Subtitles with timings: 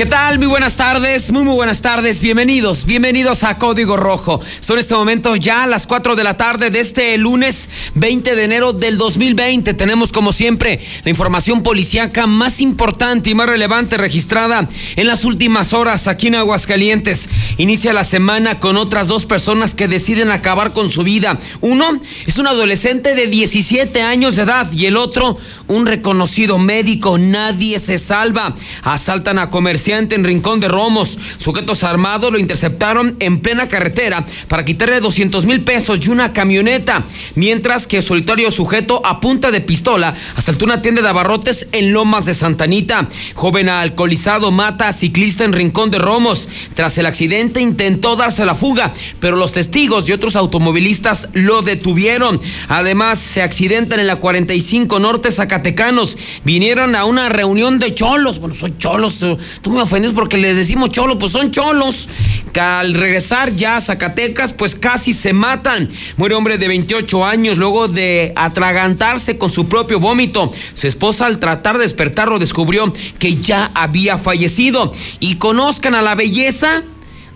[0.00, 0.38] ¿Qué tal?
[0.38, 4.40] Muy buenas tardes, muy muy buenas tardes, bienvenidos, bienvenidos a Código Rojo.
[4.60, 8.72] Son este momento ya las 4 de la tarde de este lunes 20 de enero
[8.72, 9.74] del 2020.
[9.74, 15.74] Tenemos como siempre la información policíaca más importante y más relevante registrada en las últimas
[15.74, 17.28] horas aquí en Aguascalientes.
[17.58, 21.38] Inicia la semana con otras dos personas que deciden acabar con su vida.
[21.60, 25.36] Uno es un adolescente de 17 años de edad y el otro
[25.68, 27.18] un reconocido médico.
[27.18, 28.54] Nadie se salva.
[28.82, 31.18] Asaltan a comerciantes en Rincón de Romos.
[31.36, 37.02] Sujetos armados lo interceptaron en plena carretera para quitarle 200 mil pesos y una camioneta,
[37.34, 42.26] mientras que solitario sujeto a punta de pistola asaltó una tienda de abarrotes en Lomas
[42.26, 43.08] de Santanita.
[43.34, 46.48] Joven alcoholizado mata a ciclista en Rincón de Romos.
[46.74, 52.40] Tras el accidente intentó darse la fuga, pero los testigos y otros automovilistas lo detuvieron.
[52.68, 56.16] Además, se accidentan en la 45 Norte Zacatecanos.
[56.44, 58.38] Vinieron a una reunión de cholos.
[58.38, 59.18] Bueno, son cholos.
[59.62, 62.08] Tú me ofendidos porque les decimos cholo, pues son cholos.
[62.52, 65.88] Que al regresar ya a Zacatecas, pues casi se matan.
[66.16, 70.50] Muere hombre de 28 años luego de atragantarse con su propio vómito.
[70.74, 74.90] Su esposa al tratar de despertarlo descubrió que ya había fallecido.
[75.20, 76.82] Y conozcan a la belleza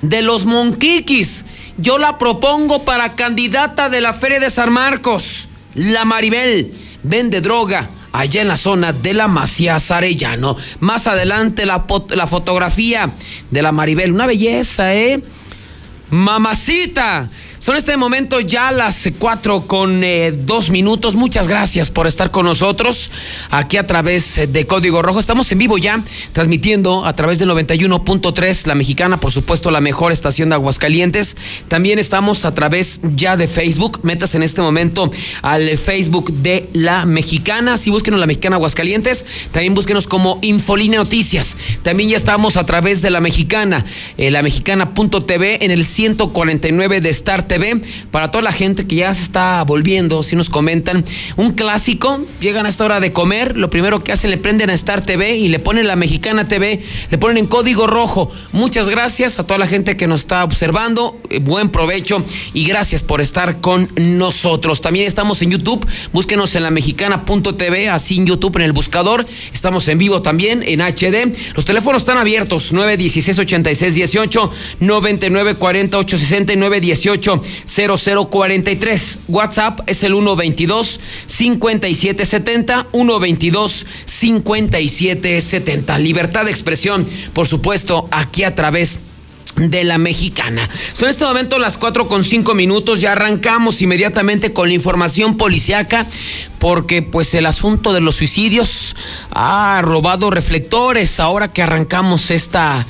[0.03, 1.45] de los monquiquis.
[1.79, 5.49] Yo la propongo para candidata de la Feria de San Marcos.
[5.75, 6.73] La Maribel
[7.03, 10.57] vende droga allá en la zona de la Macías Arellano.
[10.79, 13.11] Más adelante la, la fotografía
[13.51, 15.21] de la Maribel, una belleza, ¿eh?
[16.11, 17.29] Mamacita.
[17.65, 21.15] Son este momento ya las cuatro con eh, dos minutos.
[21.15, 23.11] Muchas gracias por estar con nosotros
[23.49, 25.19] aquí a través de Código Rojo.
[25.19, 26.03] Estamos en vivo ya,
[26.35, 31.39] transmitiendo a través del 91.3, la mexicana, por supuesto, la mejor estación de Aguascalientes.
[31.67, 34.01] También estamos a través ya de Facebook.
[34.03, 35.11] Metas en este momento
[35.41, 37.79] al Facebook de la mexicana.
[37.79, 41.57] Si búsquenos la mexicana Aguascalientes, también búsquenos como Infoline Noticias.
[41.83, 43.87] También ya estamos a través de la mexicana,
[44.19, 47.54] eh, la mexicana.tv en el 149 de Start
[48.11, 51.05] para toda la gente que ya se está volviendo, si nos comentan,
[51.37, 54.75] un clásico, llegan a esta hora de comer, lo primero que hacen le prenden a
[54.75, 58.31] Star TV y le ponen la Mexicana TV, le ponen en código rojo.
[58.53, 63.03] Muchas gracias a toda la gente que nos está observando, eh, buen provecho y gracias
[63.03, 64.81] por estar con nosotros.
[64.81, 69.27] También estamos en YouTube, búsquenos en la mexicana.tv, así en YouTube en el buscador.
[69.53, 71.35] Estamos en vivo también en HD.
[71.55, 79.19] Los teléfonos están abiertos 916 86 18 99 40 869 18 0043.
[79.29, 85.99] WhatsApp es el 122 5770 122 5770.
[85.99, 89.01] Libertad de expresión, por supuesto, aquí a través
[89.57, 90.69] de la mexicana.
[90.93, 95.37] Son en este momento las 4 con 5 minutos, ya arrancamos inmediatamente con la información
[95.37, 96.07] policiaca
[96.65, 98.97] porque pues el asunto de los suicidios
[99.33, 102.87] ha robado reflectores ahora que arrancamos esta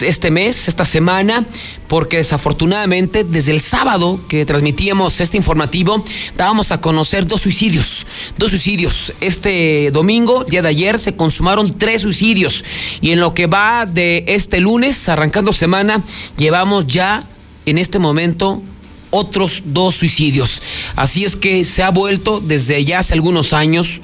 [0.00, 1.44] este mes, esta semana,
[1.88, 6.04] porque desafortunadamente desde el sábado que transmitíamos este informativo,
[6.36, 8.06] dábamos a conocer dos suicidios,
[8.38, 9.12] dos suicidios.
[9.20, 12.64] Este domingo, día de ayer, se consumaron tres suicidios
[13.00, 16.00] y en lo que va de este lunes, arrancando semana,
[16.36, 17.24] llevamos ya
[17.66, 18.62] en este momento
[19.10, 20.62] otros dos suicidios.
[20.96, 24.00] Así es que se ha vuelto desde ya hace algunos años,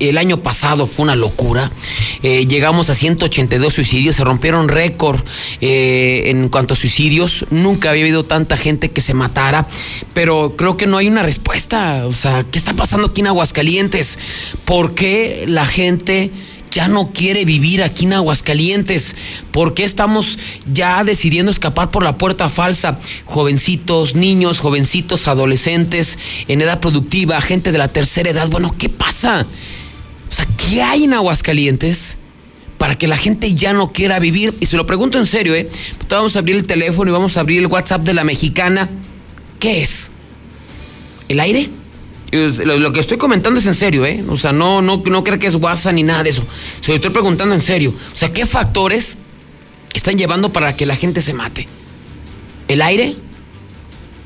[0.00, 1.70] el año pasado fue una locura,
[2.22, 5.20] eh, llegamos a 182 suicidios, se rompieron récord
[5.60, 9.66] eh, en cuanto a suicidios, nunca había habido tanta gente que se matara,
[10.12, 14.18] pero creo que no hay una respuesta, o sea, ¿qué está pasando aquí en Aguascalientes?
[14.64, 16.30] ¿Por qué la gente
[16.70, 19.16] ya no quiere vivir aquí en Aguascalientes?
[19.50, 20.38] ¿Por qué estamos
[20.72, 22.98] ya decidiendo escapar por la puerta falsa?
[23.26, 26.18] Jovencitos, niños, jovencitos, adolescentes,
[26.48, 28.48] en edad productiva, gente de la tercera edad.
[28.48, 29.46] Bueno, ¿qué pasa?
[30.30, 32.18] O sea, ¿qué hay en Aguascalientes?
[32.78, 34.54] para que la gente ya no quiera vivir.
[34.58, 35.68] Y se lo pregunto en serio, ¿eh?
[36.08, 38.88] Vamos a abrir el teléfono y vamos a abrir el WhatsApp de la mexicana.
[39.58, 40.10] ¿Qué es?
[41.28, 41.68] ¿El aire?
[42.32, 44.22] Lo, que estoy comentando es en serio, ¿eh?
[44.28, 46.44] O sea, no, no, no creo que es WhatsApp ni nada de eso.
[46.80, 47.92] Se lo estoy preguntando en serio.
[48.12, 49.16] O sea, ¿qué factores
[49.94, 51.66] están llevando para que la gente se mate?
[52.68, 53.16] ¿El aire?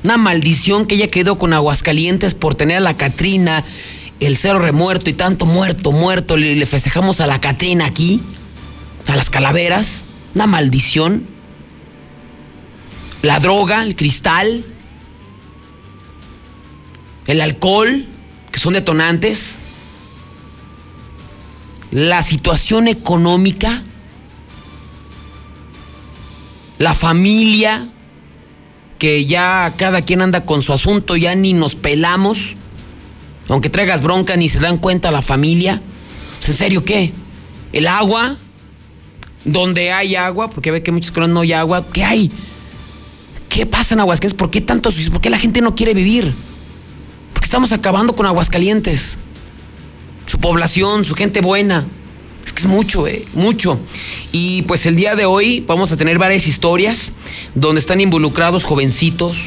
[0.03, 3.63] Una maldición que ella quedó con Aguascalientes por tener a la Catrina,
[4.19, 6.37] el cerro remuerto y tanto muerto, muerto.
[6.37, 8.21] Le, le festejamos a la Catrina aquí,
[9.07, 10.05] a las calaveras.
[10.35, 11.25] Una maldición.
[13.23, 14.63] La droga, el cristal
[17.27, 18.05] el alcohol,
[18.51, 19.57] que son detonantes,
[21.91, 23.81] la situación económica,
[26.77, 27.87] la familia,
[28.99, 32.55] que ya cada quien anda con su asunto, ya ni nos pelamos,
[33.49, 35.81] aunque traigas bronca ni se dan cuenta la familia.
[36.47, 37.11] ¿En serio qué?
[37.73, 38.37] ¿El agua?
[39.43, 42.31] Donde hay agua, porque ve que muchos colonias no hay agua, ¿qué hay?
[43.49, 44.37] ¿Qué pasa en Aguascalientes?
[44.37, 46.33] ¿Por qué tanto ¿Por qué la gente no quiere vivir?
[47.55, 49.17] Estamos acabando con Aguascalientes.
[50.25, 51.85] Su población, su gente buena.
[52.45, 53.79] Es que es mucho, eh, mucho.
[54.33, 57.13] Y pues el día de hoy vamos a tener varias historias
[57.53, 59.37] donde están involucrados jovencitos,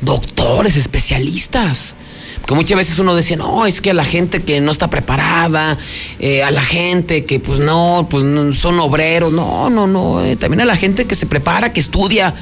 [0.00, 1.94] doctores, especialistas.
[2.40, 5.78] Porque muchas veces uno dice, no, es que a la gente que no está preparada,
[6.18, 8.24] eh, a la gente que pues no, pues
[8.56, 12.34] son obreros, no, no, no, eh, también a la gente que se prepara, que estudia,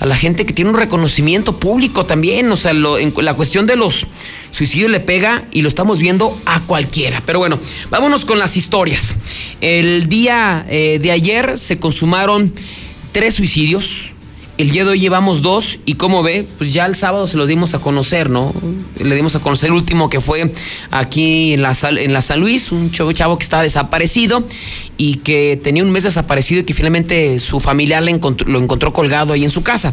[0.00, 3.76] a la gente que tiene un reconocimiento público también, o sea, en la cuestión de
[3.76, 4.06] los
[4.50, 7.22] suicidios le pega y lo estamos viendo a cualquiera.
[7.24, 7.58] Pero bueno,
[7.90, 9.16] vámonos con las historias.
[9.60, 12.52] El día eh, de ayer se consumaron
[13.12, 14.15] tres suicidios
[14.58, 17.46] el día de hoy llevamos dos y como ve, pues ya el sábado se los
[17.46, 18.54] dimos a conocer, ¿no?
[18.98, 20.50] Le dimos a conocer el último que fue
[20.90, 24.42] aquí en la, en la San Luis, un chavo, chavo que estaba desaparecido
[24.96, 29.44] y que tenía un mes desaparecido y que finalmente su familiar lo encontró colgado ahí
[29.44, 29.92] en su casa.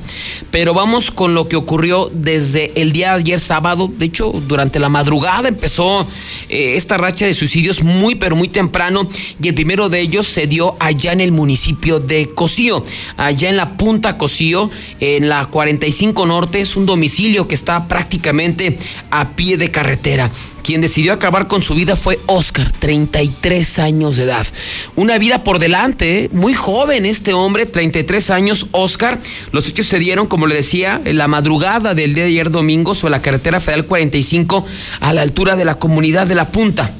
[0.49, 3.91] Pero vamos con lo que ocurrió desde el día de ayer sábado.
[3.93, 6.07] De hecho, durante la madrugada empezó
[6.47, 9.09] eh, esta racha de suicidios muy, pero muy temprano
[9.41, 12.85] y el primero de ellos se dio allá en el municipio de Cocío,
[13.17, 14.52] allá en la Punta Cocío
[14.99, 16.61] en la 45 Norte.
[16.61, 18.77] Es un domicilio que está prácticamente
[19.11, 20.29] a pie de carretera.
[20.63, 24.47] Quien decidió acabar con su vida fue Oscar, 33 años de edad.
[24.95, 26.29] Una vida por delante, ¿eh?
[26.31, 29.19] muy joven este hombre, 33 años, Oscar.
[29.51, 32.95] Los hechos se dieron, como le decía, en la madrugada del día de ayer domingo
[32.95, 34.65] sobre la carretera federal 45
[35.01, 36.93] a la altura de la comunidad de La Punta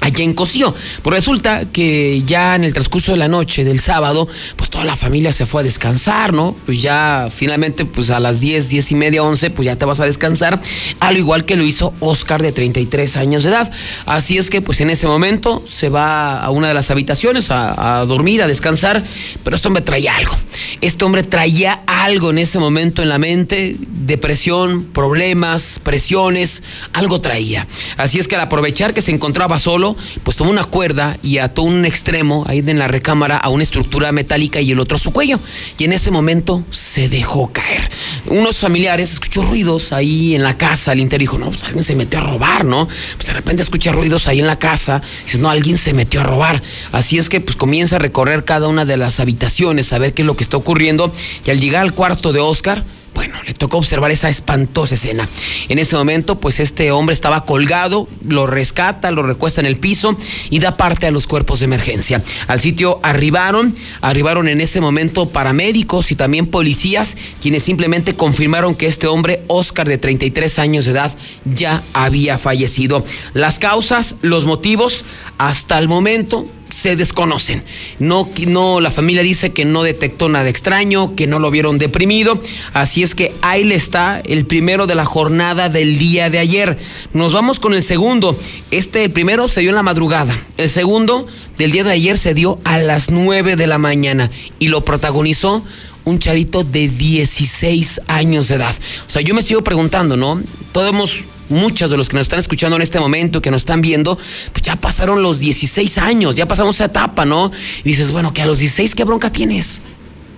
[0.00, 0.74] allá en Cocío.
[1.02, 4.96] Pues resulta que ya en el transcurso de la noche del sábado, pues toda la
[4.96, 6.56] familia se fue a descansar, ¿no?
[6.66, 10.00] Pues ya finalmente, pues a las 10, 10 y media, 11, pues ya te vas
[10.00, 10.60] a descansar,
[11.00, 13.70] al igual que lo hizo Oscar de 33 años de edad.
[14.06, 18.00] Así es que, pues en ese momento se va a una de las habitaciones a,
[18.00, 19.02] a dormir, a descansar,
[19.44, 20.36] pero este hombre traía algo.
[20.80, 26.62] Este hombre traía algo en ese momento en la mente, depresión, problemas, presiones,
[26.92, 27.66] algo traía.
[27.96, 29.89] Así es que al aprovechar que se encontraba solo,
[30.22, 34.12] pues tomó una cuerda y ató un extremo ahí en la recámara a una estructura
[34.12, 35.38] metálica y el otro a su cuello.
[35.78, 37.90] Y en ese momento se dejó caer.
[38.26, 41.20] Unos familiares escuchó ruidos ahí en la casa al interior.
[41.20, 42.86] Dijo, no, pues alguien se metió a robar, ¿no?
[42.86, 45.02] Pues de repente escucha ruidos ahí en la casa.
[45.24, 46.62] Dice, no, alguien se metió a robar.
[46.92, 50.22] Así es que pues comienza a recorrer cada una de las habitaciones a ver qué
[50.22, 51.12] es lo que está ocurriendo.
[51.44, 52.84] Y al llegar al cuarto de Oscar,
[53.14, 55.28] bueno, le tocó observar esa espantosa escena.
[55.68, 60.16] En ese momento, pues este hombre estaba colgado, lo rescata, lo recuesta en el piso
[60.48, 62.22] y da parte a los cuerpos de emergencia.
[62.46, 68.86] Al sitio arribaron, arribaron en ese momento paramédicos y también policías, quienes simplemente confirmaron que
[68.86, 73.04] este hombre, Oscar de 33 años de edad, ya había fallecido.
[73.34, 75.04] Las causas, los motivos,
[75.38, 77.62] hasta el momento se desconocen.
[77.98, 82.40] No, no, la familia dice que no detectó nada extraño, que no lo vieron deprimido.
[82.72, 86.78] Así es que ahí le está el primero de la jornada del día de ayer.
[87.12, 88.38] Nos vamos con el segundo.
[88.70, 90.36] Este, el primero se dio en la madrugada.
[90.56, 91.26] El segundo
[91.58, 95.62] del día de ayer se dio a las 9 de la mañana y lo protagonizó
[96.04, 98.74] un chavito de 16 años de edad.
[99.06, 100.40] O sea, yo me sigo preguntando, ¿no?
[100.72, 103.80] Todos hemos muchos de los que nos están escuchando en este momento, que nos están
[103.80, 107.50] viendo, pues ya pasaron los 16 años, ya pasamos esa etapa, ¿no?
[107.84, 109.82] Y dices, bueno, que a los 16, ¿qué bronca tienes?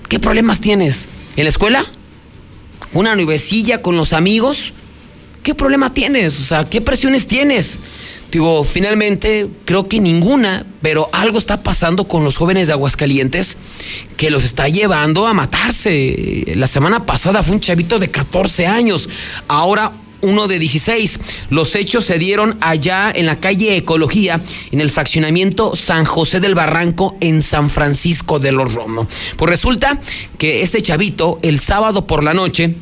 [0.08, 1.08] ¿Qué problemas tienes?
[1.36, 1.86] ¿En la escuela?
[2.92, 4.72] ¿Una nubecilla con los amigos?
[5.42, 6.38] ¿Qué problema tienes?
[6.40, 7.78] O sea, ¿qué presiones tienes?
[8.30, 13.58] Digo, finalmente, creo que ninguna, pero algo está pasando con los jóvenes de Aguascalientes
[14.16, 16.44] que los está llevando a matarse.
[16.54, 19.08] La semana pasada fue un chavito de 14 años.
[19.48, 21.18] Ahora uno de 16.
[21.50, 26.54] Los hechos se dieron allá en la calle Ecología, en el fraccionamiento San José del
[26.54, 29.06] Barranco, en San Francisco de los Romos.
[29.36, 30.00] Pues resulta
[30.38, 32.74] que este chavito, el sábado por la noche,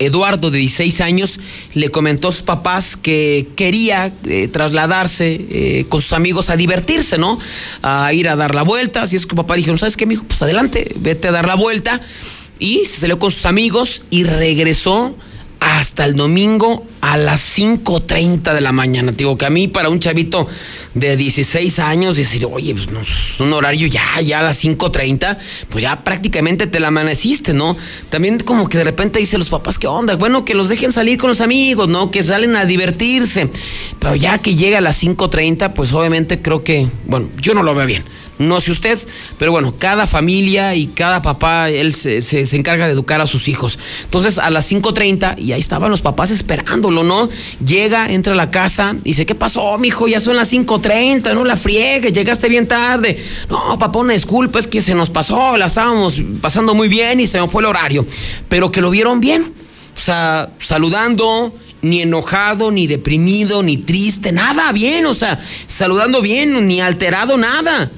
[0.00, 1.40] Eduardo, de 16 años,
[1.74, 7.18] le comentó a sus papás que quería eh, trasladarse eh, con sus amigos a divertirse,
[7.18, 7.38] ¿no?
[7.82, 9.02] A ir a dar la vuelta.
[9.02, 10.24] Así es que papá dijeron, ¿sabes qué, mijo?
[10.24, 12.00] Pues adelante, vete a dar la vuelta.
[12.58, 15.14] Y se salió con sus amigos y regresó
[15.60, 19.12] hasta el domingo a las 5.30 de la mañana.
[19.12, 20.48] Digo que a mí para un chavito
[20.94, 22.88] de 16 años decir, oye, pues
[23.40, 25.38] un horario ya, ya a las 5.30,
[25.68, 27.76] pues ya prácticamente te la amaneciste, ¿no?
[28.08, 30.16] También como que de repente dice los papás, ¿qué onda?
[30.16, 32.10] Bueno, que los dejen salir con los amigos, ¿no?
[32.10, 33.50] Que salen a divertirse.
[33.98, 37.74] Pero ya que llega a las 5.30, pues obviamente creo que, bueno, yo no lo
[37.74, 38.04] veo bien.
[38.40, 38.98] No sé usted,
[39.38, 43.48] pero bueno, cada familia y cada papá, él se, se, encarga de educar a sus
[43.48, 43.78] hijos.
[44.04, 47.28] Entonces a las 5.30, y ahí estaban los papás esperándolo, ¿no?
[47.62, 50.08] Llega, entra a la casa, dice, ¿qué pasó, mijo?
[50.08, 53.22] Ya son las 5.30, no la friegue, llegaste bien tarde.
[53.50, 57.26] No, papá, una disculpa, es que se nos pasó, la estábamos pasando muy bien y
[57.26, 58.06] se nos fue el horario.
[58.48, 59.52] Pero que lo vieron bien,
[59.94, 66.66] o sea, saludando, ni enojado, ni deprimido, ni triste, nada bien, o sea, saludando bien,
[66.66, 67.90] ni alterado, nada.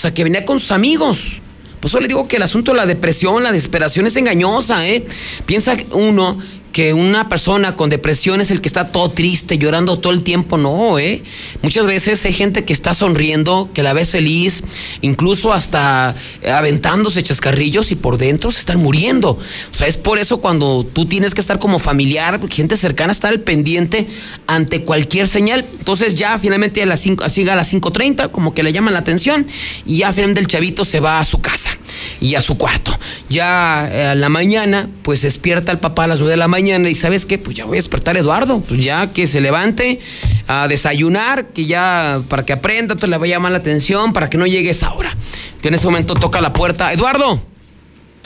[0.00, 1.42] Sea, que venía con sus amigos.
[1.78, 5.04] Pues eso le digo que el asunto de la depresión, la desesperación es engañosa, ¿eh?
[5.44, 6.38] Piensa uno
[6.80, 10.56] que una persona con depresión es el que está todo triste, llorando todo el tiempo,
[10.56, 11.22] no, ¿eh?
[11.60, 14.64] Muchas veces hay gente que está sonriendo, que la ves feliz,
[15.02, 16.14] incluso hasta
[16.50, 19.32] aventándose chascarrillos y por dentro se están muriendo.
[19.32, 23.30] O sea, es por eso cuando tú tienes que estar como familiar, gente cercana, estar
[23.30, 24.06] al pendiente
[24.46, 25.66] ante cualquier señal.
[25.80, 29.00] Entonces ya finalmente a las 5, así a las 5.30, como que le llaman la
[29.00, 29.46] atención
[29.84, 31.76] y ya finalmente el chavito se va a su casa
[32.22, 32.98] y a su cuarto.
[33.28, 36.69] Ya eh, a la mañana, pues despierta el papá a las 9 de la mañana
[36.78, 40.00] y sabes qué, pues ya voy a despertar a Eduardo, pues ya que se levante
[40.46, 44.30] a desayunar, que ya para que aprenda, te le va a llamar la atención, para
[44.30, 45.16] que no llegues ahora.
[45.62, 47.42] Y en ese momento toca la puerta, Eduardo,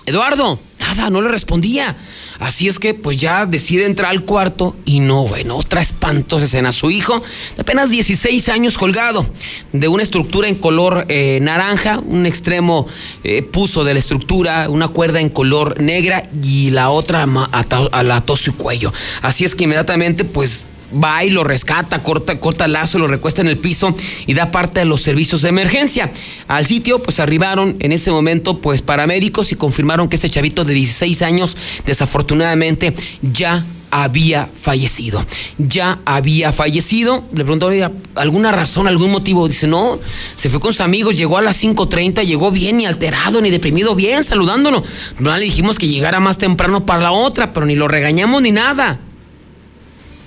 [0.06, 1.96] Eduardo, nada, no le respondía.
[2.38, 6.72] Así es que pues ya decide entrar al cuarto y no, bueno, otra espantosa escena.
[6.72, 7.22] Su hijo,
[7.56, 9.26] de apenas 16 años colgado,
[9.72, 12.86] de una estructura en color eh, naranja, un extremo
[13.22, 18.56] eh, puso de la estructura, una cuerda en color negra y la otra ató su
[18.56, 18.92] cuello.
[19.22, 23.42] Así es que inmediatamente pues va y lo rescata, corta, corta el lazo, lo recuesta
[23.42, 23.94] en el piso
[24.26, 26.12] y da parte de los servicios de emergencia.
[26.48, 30.74] Al sitio, pues arribaron en ese momento, pues paramédicos y confirmaron que este chavito de
[30.74, 33.64] 16 años, desafortunadamente, ya
[33.94, 35.24] había fallecido.
[35.56, 37.22] Ya había fallecido.
[37.32, 37.70] Le preguntó,
[38.16, 39.46] ¿alguna razón, algún motivo?
[39.46, 40.00] Dice, no,
[40.34, 43.94] se fue con sus amigos, llegó a las 5.30, llegó bien, ni alterado, ni deprimido,
[43.94, 44.82] bien, saludándolo.
[45.20, 48.50] No le dijimos que llegara más temprano para la otra, pero ni lo regañamos ni
[48.50, 48.98] nada.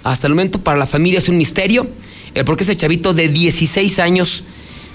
[0.07, 1.87] Hasta el momento para la familia es un misterio
[2.33, 4.43] el por qué ese chavito de 16 años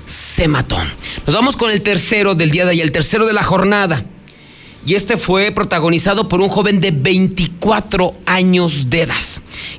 [0.07, 0.78] se mató.
[1.26, 4.04] Nos vamos con el tercero del día de ayer, el tercero de la jornada.
[4.87, 9.14] Y este fue protagonizado por un joven de 24 años de edad,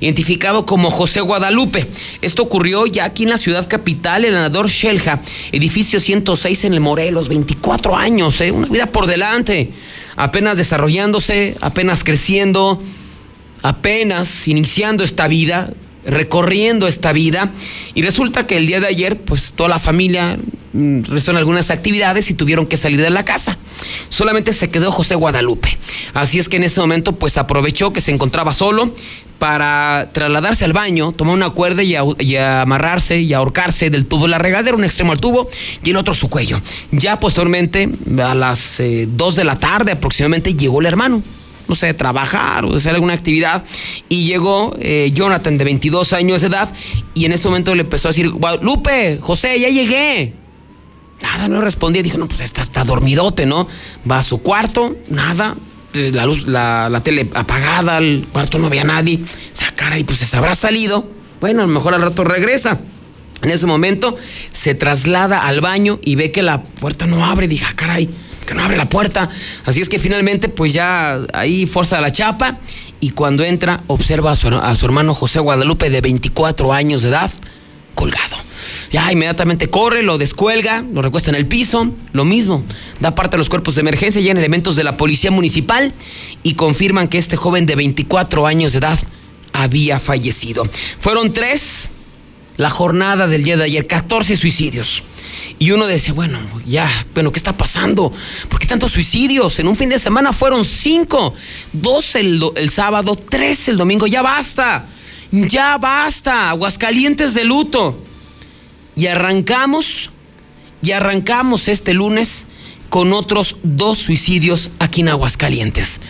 [0.00, 1.86] identificado como José Guadalupe.
[2.22, 5.20] Esto ocurrió ya aquí en la ciudad capital, el Anador Shelja,
[5.52, 8.50] edificio 106 en el Morelos, 24 años, ¿eh?
[8.50, 9.72] una vida por delante,
[10.16, 12.80] apenas desarrollándose, apenas creciendo
[13.64, 15.72] apenas iniciando esta vida,
[16.04, 17.50] recorriendo esta vida,
[17.94, 20.38] y resulta que el día de ayer, pues toda la familia
[20.74, 23.56] mm, restó en algunas actividades y tuvieron que salir de la casa.
[24.10, 25.78] Solamente se quedó José Guadalupe.
[26.12, 28.94] Así es que en ese momento, pues aprovechó que se encontraba solo
[29.38, 34.38] para trasladarse al baño, tomó una cuerda y, amarrarse y ahorcarse del tubo de la
[34.38, 35.48] regadera, un extremo al tubo
[35.82, 36.60] y el otro su cuello.
[36.90, 37.88] Ya posteriormente,
[38.22, 41.22] a las eh, dos de la tarde aproximadamente, llegó el hermano
[41.68, 43.64] no sé, trabajar o hacer alguna actividad.
[44.08, 46.72] Y llegó eh, Jonathan de 22 años de edad
[47.14, 50.34] y en ese momento le empezó a decir, Lupe, José, ya llegué.
[51.22, 52.02] Nada, no respondía.
[52.02, 53.66] Dijo, no, pues está, está dormidote, ¿no?
[54.10, 55.54] Va a su cuarto, nada.
[55.94, 59.20] Eh, la luz, la, tele apagada, el cuarto no había nadie.
[59.76, 61.08] cara y pues se habrá salido.
[61.40, 62.80] Bueno, a lo mejor al rato regresa.
[63.42, 64.16] En ese momento
[64.50, 67.46] se traslada al baño y ve que la puerta no abre.
[67.46, 68.08] Dije, ah, caray,
[68.44, 69.28] que no abre la puerta.
[69.64, 72.58] Así es que finalmente, pues ya ahí fuerza la chapa.
[73.00, 77.30] Y cuando entra, observa a su, hermano José Guadalupe, de 24 años de edad,
[77.94, 78.36] colgado.
[78.92, 82.64] Ya inmediatamente corre, lo descuelga, lo recuesta en el piso, lo mismo.
[83.00, 85.92] Da parte a los cuerpos de emergencia, llegan elementos de la policía municipal
[86.42, 88.98] y confirman que este joven de 24 años de edad
[89.52, 90.66] había fallecido.
[90.98, 91.90] Fueron tres
[92.56, 95.02] la jornada del día de ayer, 14 suicidios.
[95.58, 98.12] Y uno dice, bueno, ya, bueno, ¿qué está pasando?
[98.48, 99.58] ¿Por qué tantos suicidios?
[99.58, 101.32] En un fin de semana fueron cinco,
[101.72, 104.86] dos el, el sábado, tres el domingo, ya basta,
[105.30, 107.98] ya basta, Aguascalientes de luto.
[108.96, 110.10] Y arrancamos,
[110.82, 112.46] y arrancamos este lunes
[112.88, 116.00] con otros dos suicidios aquí en Aguascalientes.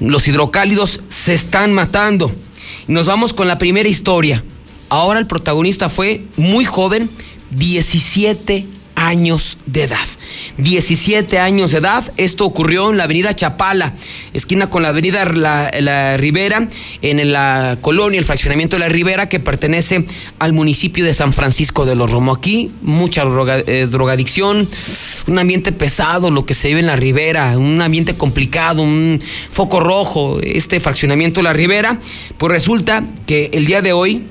[0.00, 2.34] los hidrocálidos se están matando.
[2.88, 4.42] Nos vamos con la primera historia.
[4.94, 7.10] Ahora el protagonista fue muy joven,
[7.50, 10.06] 17 años de edad.
[10.58, 12.12] 17 años de edad.
[12.16, 13.94] Esto ocurrió en la avenida Chapala,
[14.34, 16.68] esquina con la avenida La, Ribera,
[17.02, 20.06] en la colonia, el fraccionamiento de la Ribera, que pertenece
[20.38, 22.32] al municipio de San Francisco de los Romo.
[22.32, 23.24] Aquí mucha
[23.66, 24.68] eh, drogadicción,
[25.26, 29.20] un ambiente pesado, lo que se vive en la Ribera, un ambiente complicado, un
[29.50, 31.98] foco rojo, este fraccionamiento de la Ribera.
[32.38, 34.28] Pues resulta que el día de hoy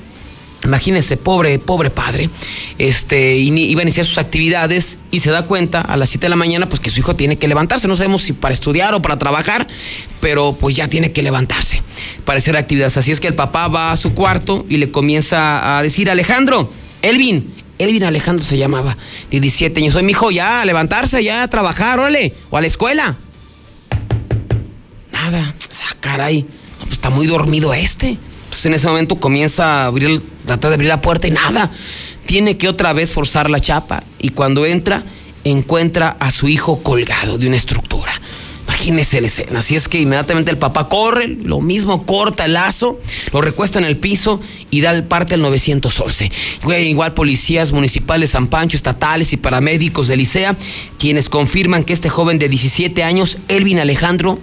[0.64, 2.30] Imagínense, pobre, pobre padre,
[2.78, 6.38] este, iba a iniciar sus actividades y se da cuenta a las 7 de la
[6.38, 7.88] mañana pues que su hijo tiene que levantarse.
[7.88, 9.68] No sabemos si para estudiar o para trabajar,
[10.22, 11.82] pero pues ya tiene que levantarse
[12.24, 12.96] para hacer actividades.
[12.96, 16.70] Así es que el papá va a su cuarto y le comienza a decir, Alejandro,
[17.02, 18.96] Elvin, Elvin Alejandro se llamaba,
[19.32, 19.94] de 17 años.
[19.94, 23.18] Soy mi hijo, ya a levantarse, ya a trabajar, órale, o a la escuela.
[25.12, 26.46] Nada, sea, caray,
[26.80, 28.18] pues está muy dormido este
[28.66, 31.72] en ese momento comienza a abrir, trata de abrir la puerta y nada.
[32.26, 35.04] Tiene que otra vez forzar la chapa y cuando entra
[35.44, 38.14] encuentra a su hijo colgado de una estructura.
[38.66, 39.60] Imagínese la escena.
[39.60, 43.00] Así es que inmediatamente el papá corre, lo mismo, corta el lazo,
[43.34, 44.40] lo recuesta en el piso
[44.72, 46.32] y da el parte al 911.
[46.80, 50.56] Igual policías municipales, San Pancho, estatales y paramédicos de Licea,
[50.98, 54.40] quienes confirman que este joven de 17 años, Elvin Alejandro,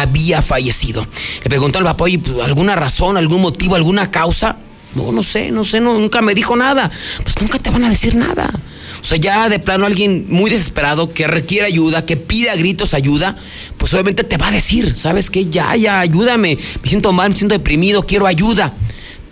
[0.00, 1.06] había fallecido.
[1.42, 4.58] Le preguntó al papá, oye, pues, ¿alguna razón, algún motivo, alguna causa?
[4.94, 6.90] No, no sé, no sé, nunca me dijo nada.
[7.22, 8.48] Pues nunca te van a decir nada.
[9.00, 12.94] O sea, ya de plano alguien muy desesperado que requiere ayuda, que pide a gritos
[12.94, 13.36] ayuda,
[13.76, 15.46] pues obviamente te va a decir, ¿sabes qué?
[15.46, 16.56] Ya, ya, ayúdame.
[16.82, 18.72] Me siento mal, me siento deprimido, quiero ayuda.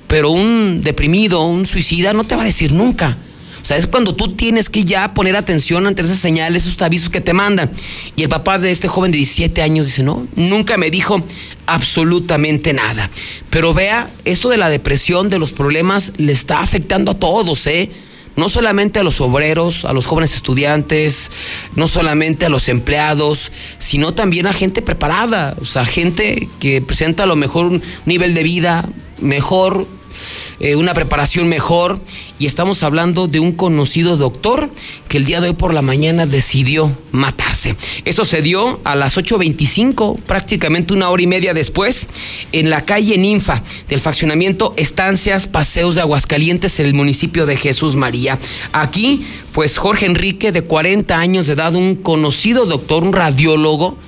[0.08, 3.16] Pero un deprimido, un suicida, no te va a decir nunca.
[3.62, 7.10] O sea, es cuando tú tienes que ya poner atención ante esas señales, esos avisos
[7.10, 7.70] que te mandan.
[8.16, 11.22] Y el papá de este joven de 17 años dice, no, nunca me dijo
[11.66, 13.08] absolutamente nada.
[13.50, 17.90] Pero vea, esto de la depresión, de los problemas, le está afectando a todos, ¿eh?
[18.36, 21.30] no solamente a los obreros, a los jóvenes estudiantes,
[21.76, 27.24] no solamente a los empleados, sino también a gente preparada, o sea, gente que presenta
[27.24, 28.88] a lo mejor un nivel de vida
[29.20, 29.86] mejor,
[30.60, 32.00] eh, una preparación mejor
[32.38, 34.70] y estamos hablando de un conocido doctor
[35.08, 37.76] que el día de hoy por la mañana decidió matarse.
[38.04, 42.08] Eso se dio a las 8.25, prácticamente una hora y media después,
[42.52, 47.96] en la calle Ninfa del faccionamiento Estancias Paseos de Aguascalientes, en el municipio de Jesús
[47.96, 48.38] María.
[48.72, 53.98] Aquí, pues Jorge Enrique, de 40 años de edad, un conocido doctor, un radiólogo,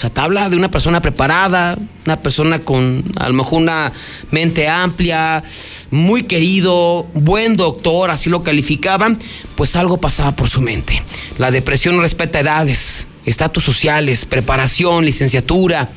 [0.00, 3.92] o sea, te habla de una persona preparada, una persona con a lo mejor una
[4.30, 5.44] mente amplia,
[5.90, 9.18] muy querido, buen doctor, así lo calificaban,
[9.56, 11.02] pues algo pasaba por su mente.
[11.36, 15.90] La depresión no respeta edades, estatus sociales, preparación, licenciatura,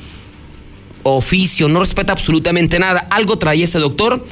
[1.04, 3.08] oficio, no respeta absolutamente nada.
[3.10, 4.26] Algo traía ese doctor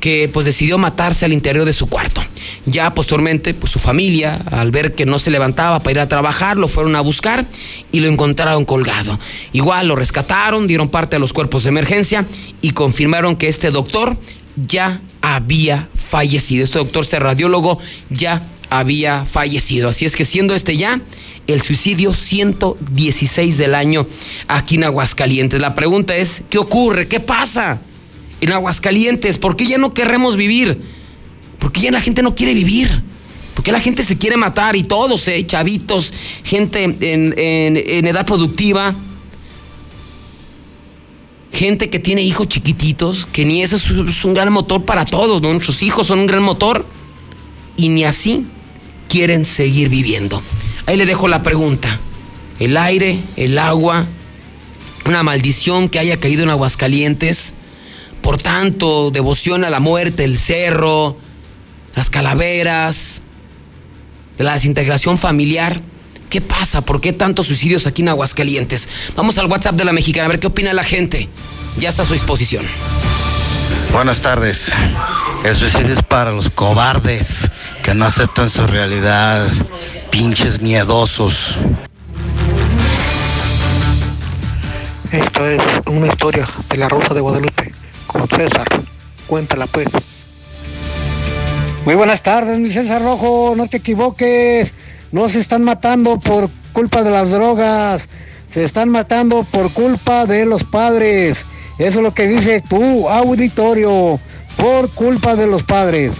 [0.00, 2.22] que pues decidió matarse al interior de su cuarto.
[2.66, 6.56] Ya posteriormente, pues su familia, al ver que no se levantaba para ir a trabajar,
[6.56, 7.44] lo fueron a buscar
[7.92, 9.18] y lo encontraron colgado.
[9.52, 12.26] Igual lo rescataron, dieron parte a los cuerpos de emergencia
[12.60, 14.16] y confirmaron que este doctor
[14.56, 16.64] ya había fallecido.
[16.64, 17.78] Este doctor, este radiólogo,
[18.10, 19.88] ya había fallecido.
[19.88, 21.00] Así es que siendo este ya
[21.46, 24.06] el suicidio 116 del año
[24.46, 25.60] aquí en Aguascalientes.
[25.60, 27.08] La pregunta es, ¿qué ocurre?
[27.08, 27.80] ¿Qué pasa?
[28.40, 29.38] En Aguascalientes?
[29.38, 30.80] ¿Por qué ya no queremos vivir?
[31.58, 33.02] ¿Por qué ya la gente no quiere vivir?
[33.54, 34.76] ¿Por qué la gente se quiere matar?
[34.76, 35.44] Y todos, ¿eh?
[35.46, 36.12] chavitos,
[36.44, 38.94] gente en, edad productiva,
[41.52, 45.50] gente que tiene hijos chiquititos, que ni eso es, un gran motor para todos, ¿no?
[45.50, 46.86] Nuestros hijos son un gran motor
[47.76, 48.46] y ni así
[49.08, 50.40] quieren seguir viviendo.
[50.86, 51.98] Ahí le dejo la pregunta.
[52.60, 54.06] El aire, el agua,
[55.04, 57.54] una maldición que haya caído en Aguascalientes
[58.28, 61.16] por tanto, devoción a la muerte, el cerro,
[61.94, 63.22] las calaveras,
[64.36, 65.80] la desintegración familiar.
[66.28, 66.82] ¿Qué pasa?
[66.82, 68.86] ¿Por qué tantos suicidios aquí en Aguascalientes?
[69.16, 71.26] Vamos al WhatsApp de la mexicana a ver qué opina la gente.
[71.78, 72.66] Ya está a su disposición.
[73.94, 74.72] Buenas tardes.
[75.42, 77.50] El suicidio es para los cobardes
[77.82, 79.48] que no aceptan su realidad,
[80.10, 81.56] pinches miedosos.
[85.12, 87.67] Esto es una historia de la Rosa de Guadalupe
[88.08, 88.66] con César.
[89.28, 89.86] Cuéntala pues.
[91.84, 94.74] Muy buenas tardes, mi César Rojo, no te equivoques.
[95.12, 98.10] No se están matando por culpa de las drogas,
[98.48, 101.46] se están matando por culpa de los padres.
[101.78, 104.18] Eso es lo que dice tu auditorio,
[104.56, 106.16] por culpa de los padres.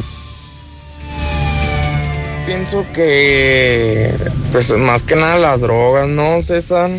[2.47, 4.15] Pienso que,
[4.53, 6.91] pues más que nada las drogas, ¿no, César?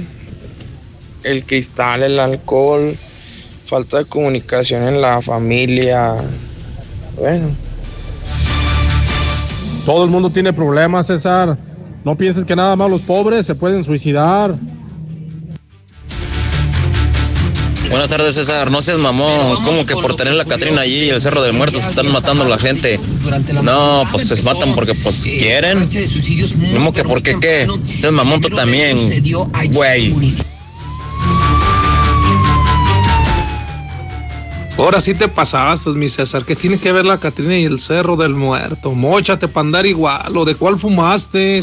[1.23, 2.95] el cristal, el alcohol,
[3.69, 6.15] falta de comunicación en la familia.
[7.15, 7.49] Bueno.
[9.86, 11.58] Todo el mundo tiene problemas, César.
[12.03, 14.55] No pienses que nada más los pobres se pueden suicidar.
[17.89, 18.71] Buenas tardes, César.
[18.71, 19.63] No seas mamón.
[19.63, 22.45] ¿Cómo que por tener la Catrina allí y el Cerro del Muerto se están matando
[22.45, 22.99] a la gente?
[23.63, 25.88] No, pues se matan porque pues quieren.
[26.73, 27.67] ¿Cómo que por qué qué?
[27.84, 28.97] Seas mamón tú también,
[29.73, 30.13] güey.
[34.79, 36.45] Ahora sí te pasaste, mi César.
[36.45, 38.91] ¿Qué tiene que ver la Catrina y el Cerro del Muerto?
[38.91, 40.37] Móchate para andar igual.
[40.37, 41.61] ¿O de cuál fumaste?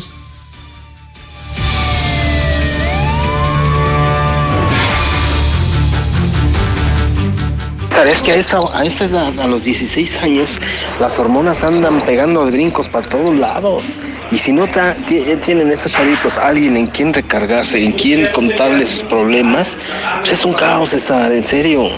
[8.07, 10.59] Es que a esa, a edad, a los 16 años,
[11.01, 13.83] las hormonas andan pegando de brincos para todos lados.
[14.31, 14.67] Y si no
[15.07, 19.79] tienen esos chavitos alguien en quien recargarse, en quien contarles sus problemas,
[20.19, 21.89] pues es un caos, César, en serio.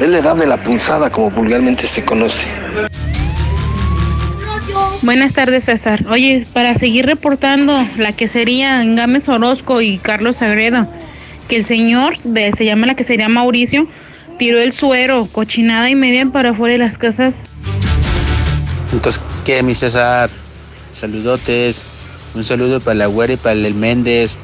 [0.00, 2.46] Es la edad de la punzada, como vulgarmente se conoce.
[5.02, 6.04] Buenas tardes, César.
[6.10, 10.88] Oye, para seguir reportando la que sería Gámez Orozco y Carlos Sagredo,
[11.46, 13.86] que el señor, de, se llama la que sería Mauricio,
[14.38, 17.42] tiró el suero, cochinada y media para afuera de las casas.
[18.92, 20.30] Entonces, ¿qué, mi César?
[20.92, 21.82] Saludotes.
[22.34, 24.38] Un saludo para la güera y para el Méndez.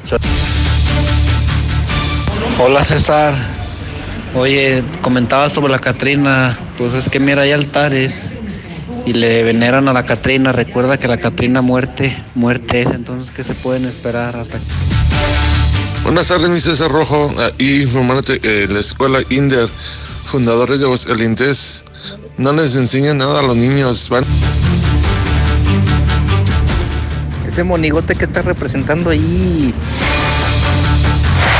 [2.59, 3.33] Hola, César.
[4.35, 6.59] Oye, comentaba sobre la Catrina.
[6.77, 8.27] Pues es que mira, hay altares
[9.05, 10.51] y le veneran a la Catrina.
[10.51, 12.89] Recuerda que la Catrina muerte, muerte es.
[12.89, 14.59] Entonces, ¿qué se pueden esperar hasta
[16.03, 17.33] Buenas tardes, mi César Rojo.
[17.57, 19.67] Y informándote que la escuela Inder,
[20.23, 21.83] fundadores de Aguascalientes,
[22.37, 24.09] no les enseñan nada a los niños.
[24.09, 24.23] Van...
[27.55, 29.73] Ese monigote que está representando ahí.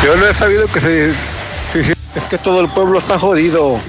[0.03, 1.11] Yo no he sabido que se,
[2.13, 3.79] es que todo el pueblo está jodido.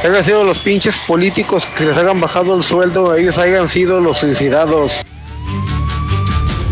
[0.00, 4.00] Se hayan sido los pinches políticos que les hayan bajado el sueldo, ellos hayan sido
[4.00, 5.02] los suicidados.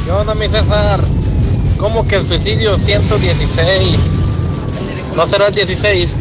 [0.06, 1.00] ¿Qué onda, mi César?
[1.76, 4.10] ¿Cómo que el suicidio 116?
[5.16, 6.16] ¿No será el 16?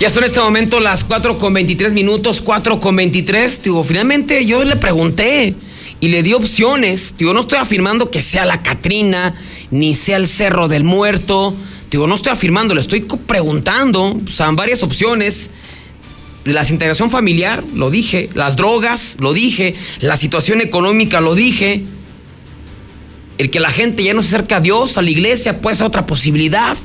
[0.00, 3.62] Ya son en este momento las 4 con 23 minutos, 4 con 23.
[3.62, 5.54] Digo, finalmente yo le pregunté
[6.00, 7.16] y le di opciones.
[7.18, 9.34] Digo, no estoy afirmando que sea la Catrina,
[9.70, 11.54] ni sea el Cerro del Muerto.
[11.90, 14.18] Digo, no estoy afirmando, le estoy preguntando.
[14.26, 15.50] O sea, varias opciones.
[16.46, 18.30] La integración familiar, lo dije.
[18.32, 19.74] Las drogas, lo dije.
[20.00, 21.82] La situación económica, lo dije
[23.36, 25.86] el que la gente ya no se acerca a Dios, a la iglesia, puede ser
[25.86, 26.76] otra posibilidad.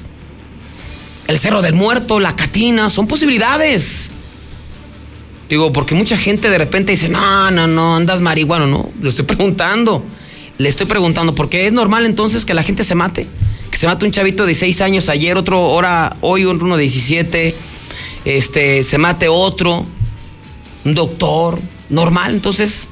[1.28, 4.12] El Cerro del Muerto, la Catina, son posibilidades.
[5.50, 8.90] Digo, porque mucha gente de repente dice, no, no, no, andas marihuano, no.
[9.02, 10.04] Le estoy preguntando.
[10.58, 13.28] Le estoy preguntando, ¿por qué es normal entonces que la gente se mate?
[13.70, 17.56] Que se mate un chavito de 6 años ayer, otro hora, hoy uno de 17,
[18.24, 19.86] este, se mate otro,
[20.86, 21.60] un doctor,
[21.90, 22.88] normal, entonces,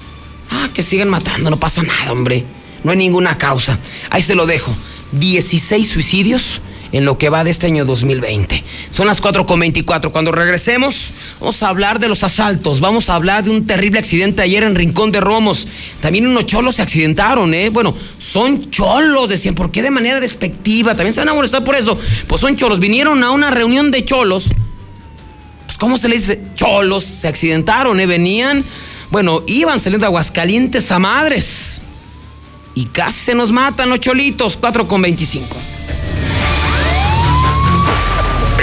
[0.49, 2.43] ah, que sigan matando, no pasa nada, hombre.
[2.83, 3.79] No hay ninguna causa.
[4.09, 4.75] Ahí se lo dejo.
[5.13, 6.61] 16 suicidios
[6.93, 8.63] en lo que va de este año 2020.
[8.91, 10.11] Son las 4.24.
[10.11, 12.79] Cuando regresemos, vamos a hablar de los asaltos.
[12.79, 15.67] Vamos a hablar de un terrible accidente ayer en Rincón de Romos.
[15.99, 17.69] También unos cholos se accidentaron, ¿eh?
[17.69, 19.55] Bueno, son cholos, decían.
[19.55, 20.95] ¿Por qué de manera despectiva?
[20.95, 21.97] También se van a molestar por eso.
[22.27, 22.79] Pues son cholos.
[22.79, 24.45] Vinieron a una reunión de cholos.
[25.65, 26.41] Pues, ¿cómo se le dice?
[26.53, 27.03] Cholos.
[27.03, 28.05] Se accidentaron, ¿eh?
[28.05, 28.63] Venían.
[29.09, 31.81] Bueno, iban saliendo de Aguascalientes a madres
[32.75, 35.72] y casi se nos matan los cholitos, 4 con 25.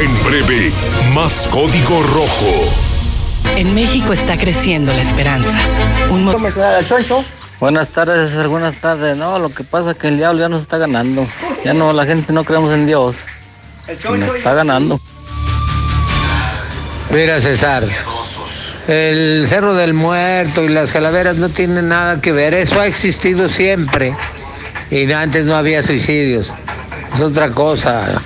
[0.01, 0.73] En breve,
[1.15, 2.73] más código rojo.
[3.55, 5.59] En México está creciendo la esperanza.
[6.09, 8.49] Un Buenas tardes, César.
[8.49, 9.15] Buenas tardes.
[9.19, 11.27] No, lo que pasa es que el diablo ya nos está ganando.
[11.67, 13.25] Ya no, la gente no creemos en Dios.
[14.05, 14.99] Nos está ganando.
[17.11, 17.85] Mira, César.
[18.89, 22.55] El Cerro del Muerto y las calaveras no tienen nada que ver.
[22.55, 24.17] Eso ha existido siempre.
[24.91, 26.55] Y antes no había suicidios.
[27.15, 28.23] Es otra cosa.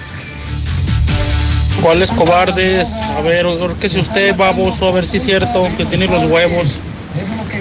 [1.85, 3.03] ¿Cuáles cobardes?
[3.03, 3.45] A ver,
[3.79, 6.81] que si usted baboso, a ver si es cierto que tiene los huevos.